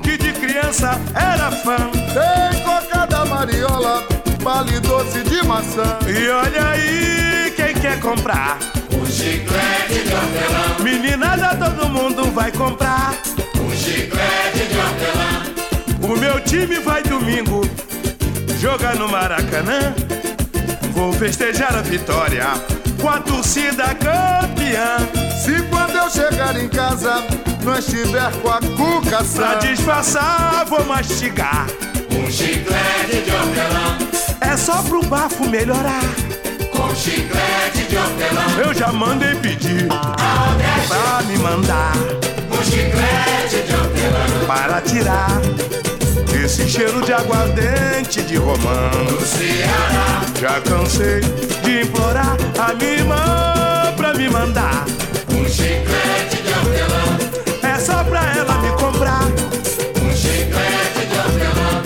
que 0.02 0.16
de 0.16 0.32
criança 0.32 1.00
era 1.14 1.50
fã. 1.50 1.76
Tem 2.12 2.62
cocada 2.62 3.24
mariola, 3.24 4.06
vale 4.40 4.78
doce 4.80 5.22
de 5.24 5.44
maçã. 5.44 5.98
E 6.06 6.28
olha 6.28 6.68
aí 6.68 7.52
quem 7.56 7.74
quer 7.74 7.98
comprar. 8.00 8.58
Um 8.92 9.04
chiclete 9.04 10.04
de 10.04 10.14
hortelã. 10.14 10.82
Meninada, 10.82 11.56
todo 11.56 11.88
mundo 11.88 12.30
vai 12.30 12.52
comprar. 12.52 13.14
Um 13.60 13.70
chiclete 13.70 14.68
de 14.68 14.78
hortelã. 14.78 16.14
O 16.14 16.16
meu 16.16 16.40
time 16.40 16.78
vai 16.78 17.02
domingo 17.02 17.62
jogar 18.60 18.94
no 18.94 19.08
Maracanã. 19.08 19.92
Vou 20.92 21.12
festejar 21.12 21.74
a 21.74 21.82
vitória 21.82 22.44
com 23.04 23.10
a 23.10 23.20
torcida 23.20 23.94
campeã. 23.96 24.96
Se 25.44 25.62
quando 25.64 25.94
eu 25.94 26.08
chegar 26.08 26.56
em 26.56 26.66
casa 26.70 27.22
não 27.62 27.78
estiver 27.78 28.32
com 28.40 28.48
a 28.48 28.60
cuca 28.60 29.22
Pra 29.34 29.54
disfarçar, 29.56 30.64
vou 30.66 30.82
mastigar. 30.86 31.66
Um 32.10 32.30
chiclete 32.30 33.22
de 33.24 33.30
hortelã. 33.30 33.98
É 34.40 34.56
só 34.56 34.82
pro 34.82 35.04
bafo 35.04 35.46
melhorar. 35.46 36.00
Com 36.72 36.94
chiclete 36.94 37.84
de 37.90 37.96
hortelã. 37.96 38.64
Eu 38.66 38.72
já 38.72 38.90
mandei 38.90 39.34
pedir 39.34 39.86
a 39.90 40.50
Odete 40.50 40.88
pra 40.88 41.22
me 41.24 41.36
mandar 41.38 41.92
um 42.50 42.64
chiclete 42.64 43.66
de 43.66 43.74
hortelã 43.74 44.46
para 44.46 44.80
tirar 44.80 45.28
esse 46.42 46.68
cheiro 46.68 47.00
de 47.02 47.12
aguardente 47.12 48.22
de 48.22 48.36
romã 48.36 48.90
do 49.08 49.24
Ceará. 49.24 50.22
Já 50.40 50.60
cansei 50.60 51.20
de 51.62 51.82
implorar 51.82 52.36
a 52.58 52.74
minha 52.74 52.92
irmã 52.92 53.94
pra 53.96 54.14
me 54.14 54.28
mandar 54.28 54.84
um 55.30 55.48
chiclete 55.48 56.42
de 56.42 56.52
hortelã. 56.52 57.18
É 57.62 57.78
só 57.78 58.02
pra 58.04 58.20
ela 58.36 58.54
me 58.58 58.70
comprar 58.70 59.24
um 60.02 60.14
chiclete 60.14 61.06
de 61.08 61.16
hortelã. 61.18 61.82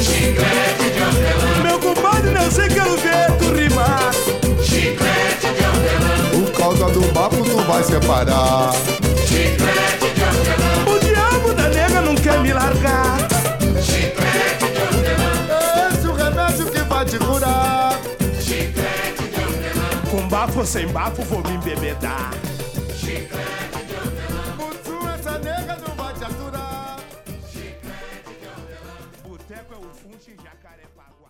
Chiclete 0.00 0.90
de 0.90 1.02
hortelã. 1.02 1.62
Meu 1.62 1.78
compadre, 1.78 2.30
não 2.30 2.50
sei 2.50 2.68
quero 2.68 2.96
ver 2.96 3.32
tu 3.38 3.54
rimar. 3.54 4.12
Chiclete 4.62 5.48
de 5.56 5.64
hortelã. 5.64 6.14
O 6.42 6.50
caldo 6.52 7.00
do 7.00 7.12
bafo 7.12 7.42
tu 7.44 7.58
vai 7.64 7.82
separar. 7.82 8.72
Chiclete 9.26 9.93
Boteco 29.28 29.74
é 29.74 29.76
o 29.76 29.90
funche 29.92 30.30
em 30.32 30.36
Jacarepaguá. 30.42 31.28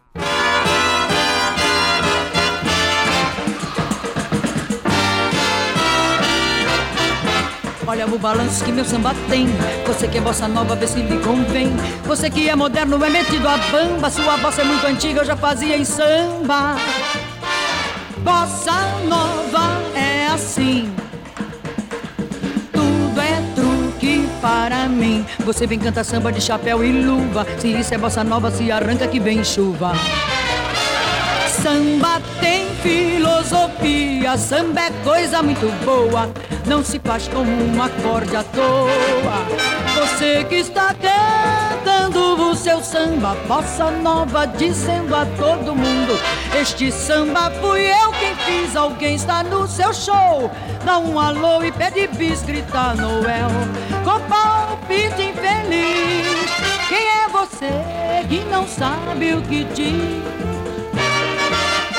Olha 7.88 8.06
o 8.06 8.18
balanço 8.18 8.64
que 8.64 8.70
meu 8.70 8.84
samba 8.84 9.14
tem. 9.28 9.48
Você 9.84 10.06
que 10.06 10.18
é 10.18 10.20
bossa 10.20 10.46
nova, 10.46 10.76
vê 10.76 10.86
se 10.86 11.00
lhe 11.00 11.18
convém. 11.24 11.72
Você 12.04 12.30
que 12.30 12.48
é 12.48 12.54
moderno, 12.54 13.04
é 13.04 13.10
metido 13.10 13.48
a 13.48 13.56
bamba. 13.56 14.10
Sua 14.10 14.36
bossa 14.36 14.62
é 14.62 14.64
muito 14.64 14.86
antiga, 14.86 15.22
eu 15.22 15.24
já 15.24 15.36
fazia 15.36 15.76
em 15.76 15.84
samba. 15.84 16.76
Bossa 18.24 18.72
nova 19.06 19.82
é 19.94 20.28
assim. 20.28 20.90
Tudo 22.72 23.20
é 23.20 23.42
truque 23.54 24.26
para 24.40 24.88
mim. 24.88 25.26
Você 25.40 25.66
vem 25.66 25.78
cantar 25.78 26.04
samba 26.04 26.32
de 26.32 26.40
chapéu 26.40 26.82
e 26.82 26.90
luva. 26.90 27.46
Se 27.58 27.68
isso 27.68 27.92
é 27.92 27.98
bossa 27.98 28.24
nova, 28.24 28.50
se 28.50 28.72
arranca 28.72 29.06
que 29.06 29.20
vem 29.20 29.44
chuva. 29.44 29.92
Samba 31.62 32.20
tem 32.40 32.64
filosofia, 32.82 34.38
samba 34.38 34.80
é 34.80 34.90
coisa 35.04 35.42
muito 35.42 35.70
boa. 35.84 36.30
Não 36.66 36.82
se 36.82 36.98
faz 36.98 37.28
com 37.28 37.40
um 37.40 37.82
acorde 37.82 38.34
à 38.34 38.42
toa. 38.42 39.83
Você 39.94 40.44
que 40.48 40.56
está 40.56 40.92
cantando 40.94 42.50
o 42.50 42.54
seu 42.56 42.82
samba, 42.82 43.36
bossa 43.46 43.90
nova, 43.90 44.44
dizendo 44.44 45.14
a 45.14 45.24
todo 45.24 45.74
mundo: 45.74 46.18
Este 46.60 46.90
samba 46.90 47.50
fui 47.60 47.86
eu 47.86 48.10
quem 48.12 48.34
fiz. 48.34 48.74
Alguém 48.74 49.14
está 49.14 49.44
no 49.44 49.68
seu 49.68 49.94
show, 49.94 50.50
dá 50.84 50.98
um 50.98 51.18
alô 51.18 51.62
e 51.62 51.70
pede 51.70 52.08
bis, 52.08 52.42
grita 52.42 52.94
Noel. 52.94 53.48
Com 54.02 54.20
palpite 54.28 55.22
infeliz, 55.22 56.50
quem 56.88 57.06
é 57.06 57.28
você 57.28 57.70
que 58.28 58.40
não 58.50 58.66
sabe 58.66 59.34
o 59.34 59.42
que 59.42 59.64
diz? 59.64 60.24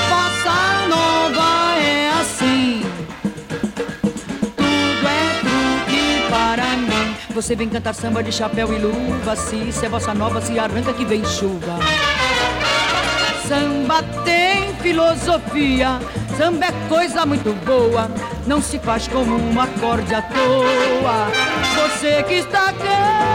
Bossa 0.09 0.87
nova 0.89 1.79
é 1.79 2.04
Você 7.35 7.53
vem 7.53 7.67
cantar 7.67 7.93
samba 7.93 8.23
de 8.23 8.31
chapéu 8.31 8.73
e 8.73 8.79
luva. 8.79 9.35
Se 9.35 9.57
isso 9.57 9.85
é 9.85 9.89
bossa 9.89 10.13
nova, 10.13 10.39
se 10.39 10.57
arranca 10.57 10.93
que 10.93 11.03
vem 11.03 11.21
chuva. 11.25 11.79
Samba 13.45 14.01
tem 14.23 14.73
filosofia. 14.75 15.99
Samba 16.37 16.67
é 16.67 16.71
coisa 16.87 17.25
muito 17.25 17.53
boa. 17.65 18.09
Não 18.47 18.61
se 18.61 18.79
faz 18.79 19.09
como 19.09 19.35
um 19.35 19.59
acorde 19.59 20.15
à 20.15 20.21
toa. 20.21 21.27
Você 21.75 22.23
que 22.23 22.35
está 22.35 22.71
cantando 22.71 23.34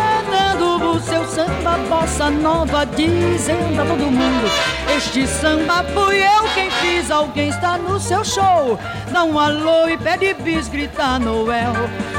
o 0.59 1.01
seu 1.01 1.25
samba 1.27 1.79
bossa 1.89 2.31
nova, 2.31 2.85
dizendo 2.85 3.81
a 3.81 3.85
todo 3.85 4.11
mundo: 4.11 4.51
Este 4.97 5.27
samba 5.27 5.85
fui 5.95 6.19
eu 6.19 6.43
quem 6.55 6.71
fiz. 6.71 7.11
Alguém 7.11 7.49
está 7.49 7.79
no 7.79 8.01
seu 8.01 8.25
show. 8.25 8.79
Dá 9.13 9.25
um 9.25 9.39
alô 9.39 9.89
e 9.89 9.97
pede 9.97 10.35
bis, 10.35 10.69
grita 10.69 11.19
Noel. 11.19 11.73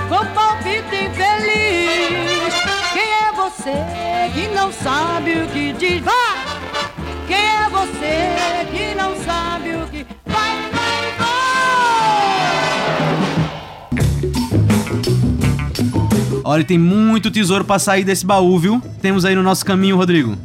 Com 0.07 0.25
palpite 0.33 1.05
infeliz. 1.05 2.53
Quem 2.93 3.03
é 3.03 3.31
você 3.35 4.31
que 4.33 4.47
não 4.55 4.71
sabe 4.71 5.33
o 5.33 5.47
que 5.47 5.73
diz? 5.73 6.01
Vá! 6.01 6.11
Quem 7.27 7.37
é 7.37 7.69
você 7.69 8.60
Olha, 16.51 16.65
tem 16.65 16.77
muito 16.77 17.31
tesouro 17.31 17.63
pra 17.63 17.79
sair 17.79 18.03
desse 18.03 18.25
baú, 18.25 18.59
viu? 18.59 18.81
Temos 19.01 19.23
aí 19.23 19.33
no 19.33 19.41
nosso 19.41 19.65
caminho, 19.65 19.95
Rodrigo. 19.95 20.37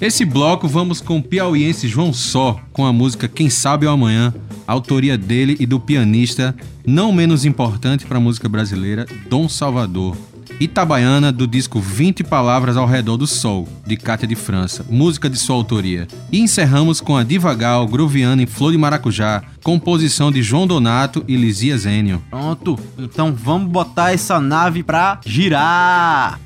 Esse 0.00 0.24
bloco 0.24 0.66
vamos 0.66 1.02
com 1.02 1.18
o 1.18 1.22
piauiense 1.22 1.86
João 1.86 2.14
Só, 2.14 2.58
com 2.72 2.86
a 2.86 2.92
música 2.94 3.28
Quem 3.28 3.50
Sabe 3.50 3.84
o 3.84 3.90
Amanhã, 3.90 4.32
autoria 4.66 5.18
dele 5.18 5.58
e 5.60 5.66
do 5.66 5.78
pianista, 5.78 6.56
não 6.86 7.12
menos 7.12 7.44
importante 7.44 8.06
para 8.06 8.16
a 8.16 8.20
música 8.20 8.48
brasileira, 8.48 9.04
Dom 9.28 9.50
Salvador. 9.50 10.16
Itabaiana, 10.60 11.32
do 11.32 11.46
disco 11.46 11.80
20 11.80 12.22
Palavras 12.22 12.76
ao 12.76 12.86
Redor 12.86 13.16
do 13.16 13.26
Sol, 13.26 13.66
de 13.86 13.96
Cátia 13.96 14.28
de 14.28 14.36
França, 14.36 14.84
música 14.90 15.30
de 15.30 15.38
sua 15.38 15.56
autoria. 15.56 16.06
E 16.30 16.38
encerramos 16.38 17.00
com 17.00 17.16
a 17.16 17.24
Divagal, 17.24 17.86
Gruviana 17.86 18.42
em 18.42 18.46
Flor 18.46 18.72
de 18.72 18.76
Maracujá, 18.76 19.42
composição 19.62 20.30
de 20.30 20.42
João 20.42 20.66
Donato 20.66 21.24
e 21.26 21.34
Lizia 21.34 21.78
Zênio. 21.78 22.22
Pronto, 22.28 22.78
então 22.98 23.32
vamos 23.32 23.70
botar 23.70 24.12
essa 24.12 24.38
nave 24.38 24.82
pra 24.82 25.18
girar. 25.24 26.38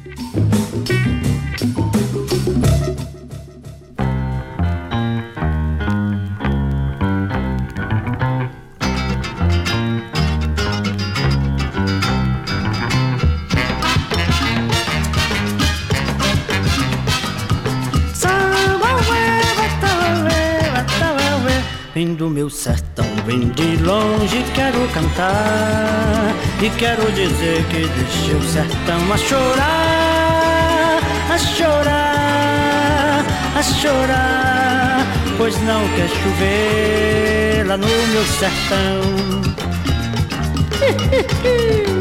Do 22.13 22.29
meu 22.29 22.51
sertão, 22.51 23.07
vim 23.27 23.49
de 23.49 23.79
longe, 23.79 24.45
quero 24.55 24.87
cantar 24.89 26.35
E 26.63 26.69
quero 26.79 27.11
dizer 27.13 27.65
que 27.65 27.89
deixei 27.89 28.35
o 28.35 28.43
sertão 28.43 29.11
a 29.11 29.17
chorar 29.17 31.01
A 31.33 31.39
chorar, 31.39 33.25
a 33.57 33.63
chorar 33.63 35.07
Pois 35.39 35.59
não 35.63 35.89
quer 35.97 36.09
chover 36.11 37.67
lá 37.67 37.79
no 37.79 37.87
meu 37.89 38.25
sertão 38.27 39.01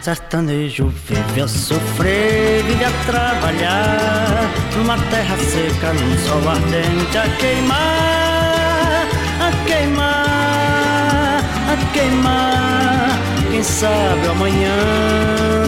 Sertanejo 0.00 0.88
vive 0.88 1.40
a 1.42 1.48
sofrer, 1.48 2.62
vive 2.62 2.84
a 2.84 2.90
trabalhar. 3.04 4.48
Numa 4.76 4.96
terra 5.10 5.36
seca, 5.36 5.92
num 5.92 6.18
sol 6.18 6.48
ardente 6.48 7.18
A 7.18 7.28
queimar, 7.36 9.06
a 9.40 9.50
queimar, 9.66 11.42
a 11.72 11.92
queimar. 11.92 13.18
Quem 13.50 13.62
sabe 13.62 14.26
amanhã 14.28 14.76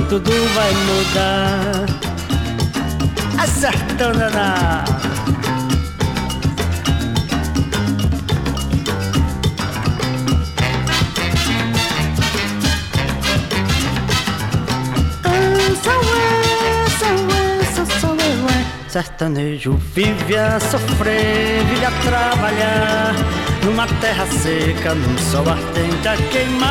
tudo 0.08 0.30
vai 0.54 0.72
mudar. 0.74 1.86
A 3.36 3.46
sertana 3.46 4.84
Sertanejo 18.90 19.78
vive 19.94 20.36
a 20.36 20.58
sofrer, 20.58 21.62
vive 21.66 21.84
a 21.84 21.92
trabalhar. 22.02 23.14
Numa 23.64 23.86
terra 24.00 24.26
seca, 24.26 24.96
num 24.96 25.16
sol 25.16 25.48
ardente 25.48 26.08
a 26.08 26.16
queimar 26.16 26.68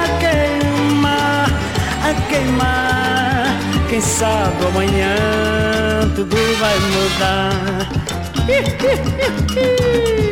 A 0.00 0.08
queimar, 0.18 1.50
a 2.08 2.14
queimar. 2.30 3.44
Quem 3.90 4.00
sabe 4.00 4.64
amanhã 4.68 5.16
tudo 6.14 6.36
vai 6.58 6.78
mudar. 6.78 7.52
Lá 10.26 10.31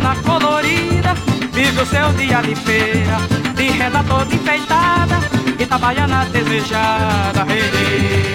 Itabaiana 0.00 0.16
colorida, 0.22 1.14
vive 1.52 1.80
o 1.82 1.86
seu 1.86 2.12
dia 2.14 2.40
de 2.40 2.54
feira, 2.54 3.18
de 3.54 3.68
renda 3.70 4.02
toda 4.04 4.34
enfeitada, 4.34 5.18
Itabaiana 5.58 6.24
desejada. 6.32 7.46
Hey, 7.46 7.60
hey. 7.60 8.30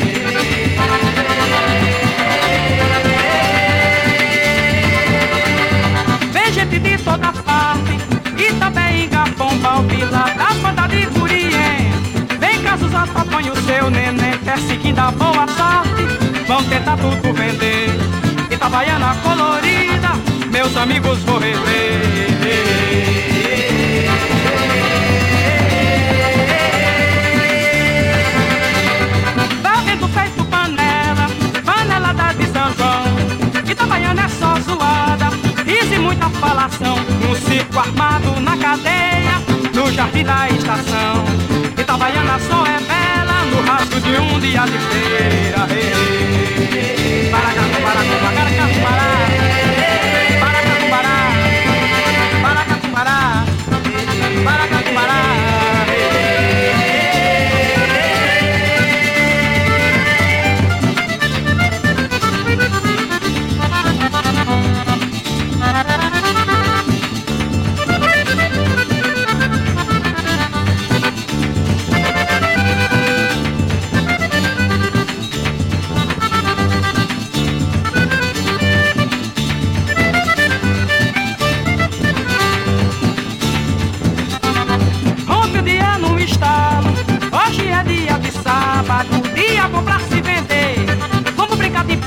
Vem 6.32 6.54
gente 6.54 6.80
de 6.80 6.98
toda 7.00 7.34
parte, 7.34 7.98
e 8.38 8.54
também 8.60 9.10
Gapom, 9.10 9.58
Balbila, 9.58 10.26
das 10.38 10.58
bandas 10.58 10.92
de 10.92 11.08
Curien. 11.08 11.92
Vem 12.40 12.62
casos 12.62 12.94
acompanha 12.94 13.52
o 13.52 13.56
seu 13.64 13.90
neném, 13.90 14.38
perseguindo 14.38 15.02
a 15.02 15.10
boa 15.10 15.48
sorte, 15.48 16.04
vão 16.48 16.64
tentar 16.66 16.98
tudo 16.98 17.34
vender. 17.34 17.90
Itabaiana 18.52 19.16
colorida, 19.24 20.12
meus 20.66 20.78
amigos 20.78 21.20
vou 21.24 21.38
rever. 21.38 22.02
Tá 29.62 29.82
vendo 29.86 30.08
feito 30.08 30.44
panela, 30.46 31.30
panelada 31.64 32.34
de 32.34 32.48
São 32.48 32.74
João. 32.74 33.70
Itabaiana 33.70 34.26
é 34.26 34.30
só 34.30 34.60
zoada, 34.62 35.30
e 35.68 36.00
muita 36.00 36.30
falação. 36.32 36.98
Um 37.30 37.36
circo 37.36 37.78
armado 37.78 38.40
na 38.40 38.58
cadeia, 38.58 39.40
no 39.72 39.92
jardim 39.92 40.24
da 40.24 40.50
estação. 40.50 41.26
Itabaiana 41.78 42.40
só 42.40 42.66
é 42.66 42.80
bela 42.80 43.46
no 43.52 43.62
rastro 43.62 44.00
de 44.02 44.18
um 44.18 44.40
dia 44.40 44.66
de 44.66 44.80
feira. 44.80 45.68
Hey. 45.70 47.30
Paracatu, 47.30 47.82
paracatu, 47.84 48.16
paracatu, 48.24 49.65
Paracatu, 54.46 54.75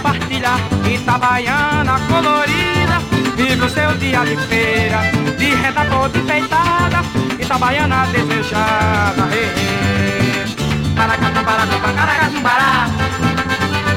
compartilha. 0.09 0.57
Itabaiana 0.89 2.01
colorida, 2.09 2.99
vive 3.37 3.65
o 3.65 3.69
seu 3.69 3.93
dia 3.99 4.25
de 4.25 4.37
feira, 4.47 5.01
de 5.37 5.55
renda 5.55 5.85
toda 5.85 6.19
enfeitada. 6.19 7.03
Itabaiana 7.39 8.07
desejada, 8.07 9.29
hey, 9.33 9.45
hey. 9.45 10.57
Paracatumbará, 10.97 11.67
paracatumbará, 11.67 12.89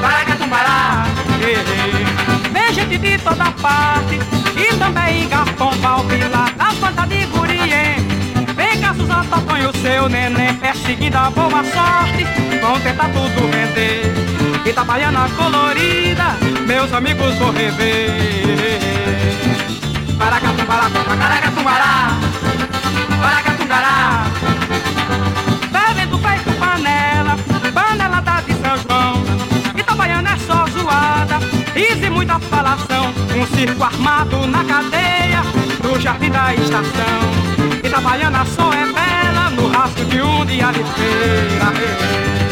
paracatumbará, 0.00 1.06
hey, 1.40 1.54
hey. 1.54 2.52
Vem 2.52 2.74
gente 2.74 2.98
de 2.98 3.18
toda 3.18 3.50
parte, 3.52 4.20
e 4.56 4.76
também 4.76 5.28
garçom 5.28 5.72
palpilar, 5.80 6.54
das 6.56 6.74
bandas 6.74 7.08
de 7.08 7.26
gurien. 7.26 7.96
Vem 8.54 8.80
cá, 8.80 8.94
Suzana, 8.94 9.40
põe 9.48 9.66
o 9.66 9.72
seu 9.78 10.08
neném, 10.08 10.54
perseguida 10.54 11.30
boa 11.30 11.64
sorte, 11.64 12.24
vão 12.60 12.78
tentar 12.80 13.08
tudo 13.08 13.50
vender. 13.50 14.41
Itabaiana 14.64 15.28
colorida, 15.36 16.36
meus 16.66 16.92
amigos 16.92 17.34
vou 17.38 17.50
rever. 17.50 18.10
Paracatumbará, 20.16 20.88
paracatumbará, 20.90 22.10
paracatumbará. 23.20 24.24
Bebendo 25.72 26.18
feito 26.18 26.58
panela, 26.58 27.36
panela 27.74 28.20
da 28.20 28.40
de 28.40 28.52
São 28.54 28.76
João. 28.78 29.24
Itabaiana 29.76 30.30
é 30.30 30.36
só 30.38 30.64
zoada, 30.68 31.38
e 31.74 32.08
muita 32.08 32.38
falação. 32.38 33.12
Um 33.36 33.46
circo 33.56 33.82
armado 33.82 34.46
na 34.46 34.64
cadeia, 34.64 35.42
no 35.82 36.00
jardim 36.00 36.30
da 36.30 36.54
estação. 36.54 37.82
Itabaiana 37.82 38.46
só 38.46 38.72
é 38.72 38.86
bela 38.86 39.50
no 39.50 39.68
rastro 39.68 40.04
de 40.04 40.22
um 40.22 40.46
dia 40.46 40.70
de 40.70 40.84
feira. 40.84 42.51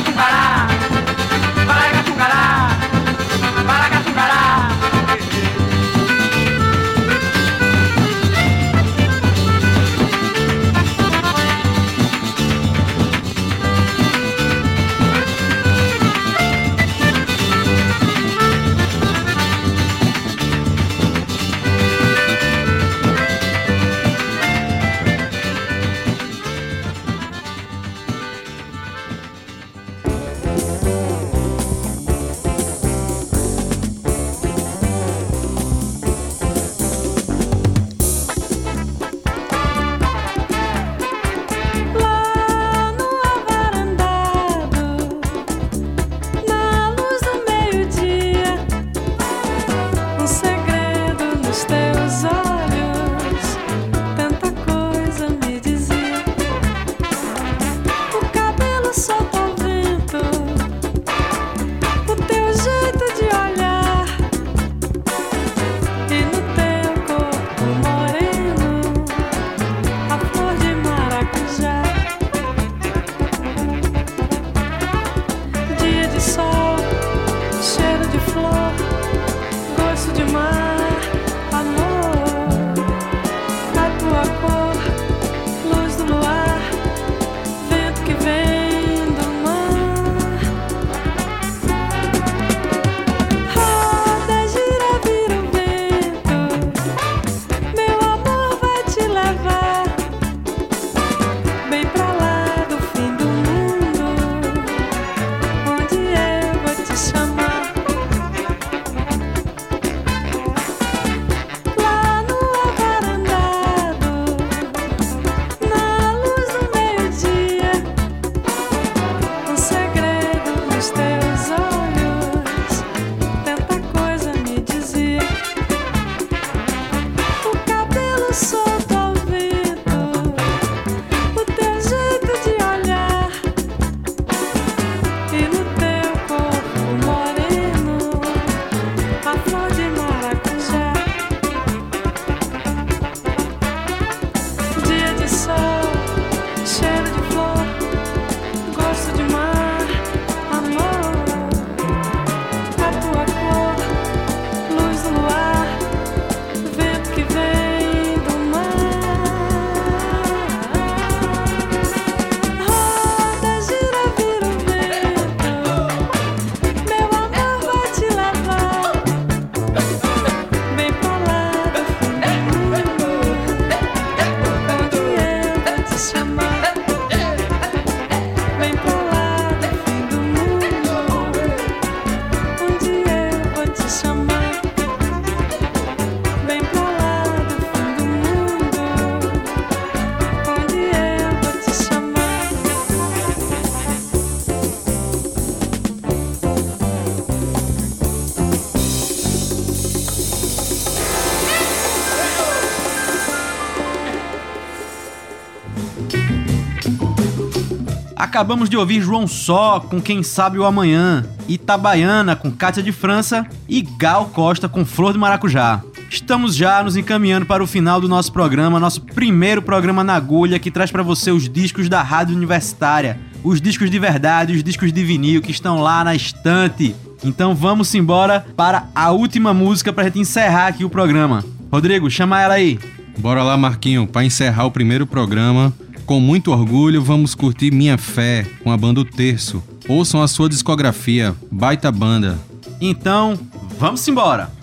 Acabamos 208.41 208.71
de 208.71 208.75
ouvir 208.75 209.03
João 209.03 209.27
Só 209.27 209.79
com 209.79 210.01
Quem 210.01 210.23
Sabe 210.23 210.57
o 210.57 210.65
Amanhã, 210.65 211.23
Itabaiana 211.47 212.35
com 212.35 212.49
Cátia 212.49 212.81
de 212.81 212.91
França 212.91 213.45
e 213.69 213.83
Gal 213.83 214.31
Costa 214.33 214.67
com 214.67 214.83
Flor 214.83 215.13
de 215.13 215.19
Maracujá. 215.19 215.83
Estamos 216.09 216.55
já 216.55 216.81
nos 216.81 216.97
encaminhando 216.97 217.45
para 217.45 217.63
o 217.63 217.67
final 217.67 218.01
do 218.01 218.09
nosso 218.09 218.33
programa, 218.33 218.79
nosso 218.79 219.01
primeiro 219.01 219.61
programa 219.61 220.03
na 220.03 220.15
agulha 220.15 220.57
que 220.57 220.71
traz 220.71 220.89
para 220.89 221.03
você 221.03 221.29
os 221.29 221.47
discos 221.47 221.87
da 221.87 222.01
Rádio 222.01 222.35
Universitária, 222.35 223.19
os 223.43 223.61
discos 223.61 223.91
de 223.91 223.99
verdade, 223.99 224.55
os 224.55 224.63
discos 224.63 224.91
de 224.91 225.03
vinil 225.03 225.39
que 225.39 225.51
estão 225.51 225.79
lá 225.79 226.03
na 226.03 226.15
estante. 226.15 226.95
Então 227.23 227.53
vamos 227.53 227.93
embora 227.93 228.43
para 228.57 228.87
a 228.95 229.11
última 229.11 229.53
música 229.53 229.93
para 229.93 230.05
gente 230.05 230.17
encerrar 230.17 230.65
aqui 230.65 230.83
o 230.83 230.89
programa. 230.89 231.45
Rodrigo, 231.71 232.09
chama 232.09 232.41
ela 232.41 232.55
aí. 232.55 232.79
Bora 233.19 233.43
lá, 233.43 233.55
Marquinho, 233.55 234.07
para 234.07 234.25
encerrar 234.25 234.65
o 234.65 234.71
primeiro 234.71 235.05
programa, 235.05 235.71
com 236.05 236.19
muito 236.19 236.51
orgulho, 236.51 237.01
vamos 237.01 237.33
curtir 237.35 237.71
Minha 237.71 237.97
Fé 237.97 238.45
com 238.63 238.71
a 238.71 238.77
banda 238.77 238.99
O 238.99 239.05
Terço. 239.05 239.63
Ouçam 239.87 240.21
a 240.21 240.27
sua 240.27 240.49
discografia, 240.49 241.35
baita 241.51 241.91
banda. 241.91 242.37
Então, 242.79 243.39
vamos 243.79 244.05
embora! 244.07 244.60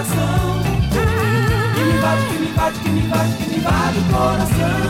coração. 0.00 0.62
Que 1.74 1.84
me 1.84 1.92
invade, 1.92 2.26
que 2.26 2.38
me 2.38 2.48
invade, 2.48 2.78
que 2.80 2.88
me 2.88 3.00
invade, 3.00 3.36
que 3.36 3.50
me 3.50 3.56
invade 3.56 3.98
o 3.98 4.04
coração. 4.04 4.89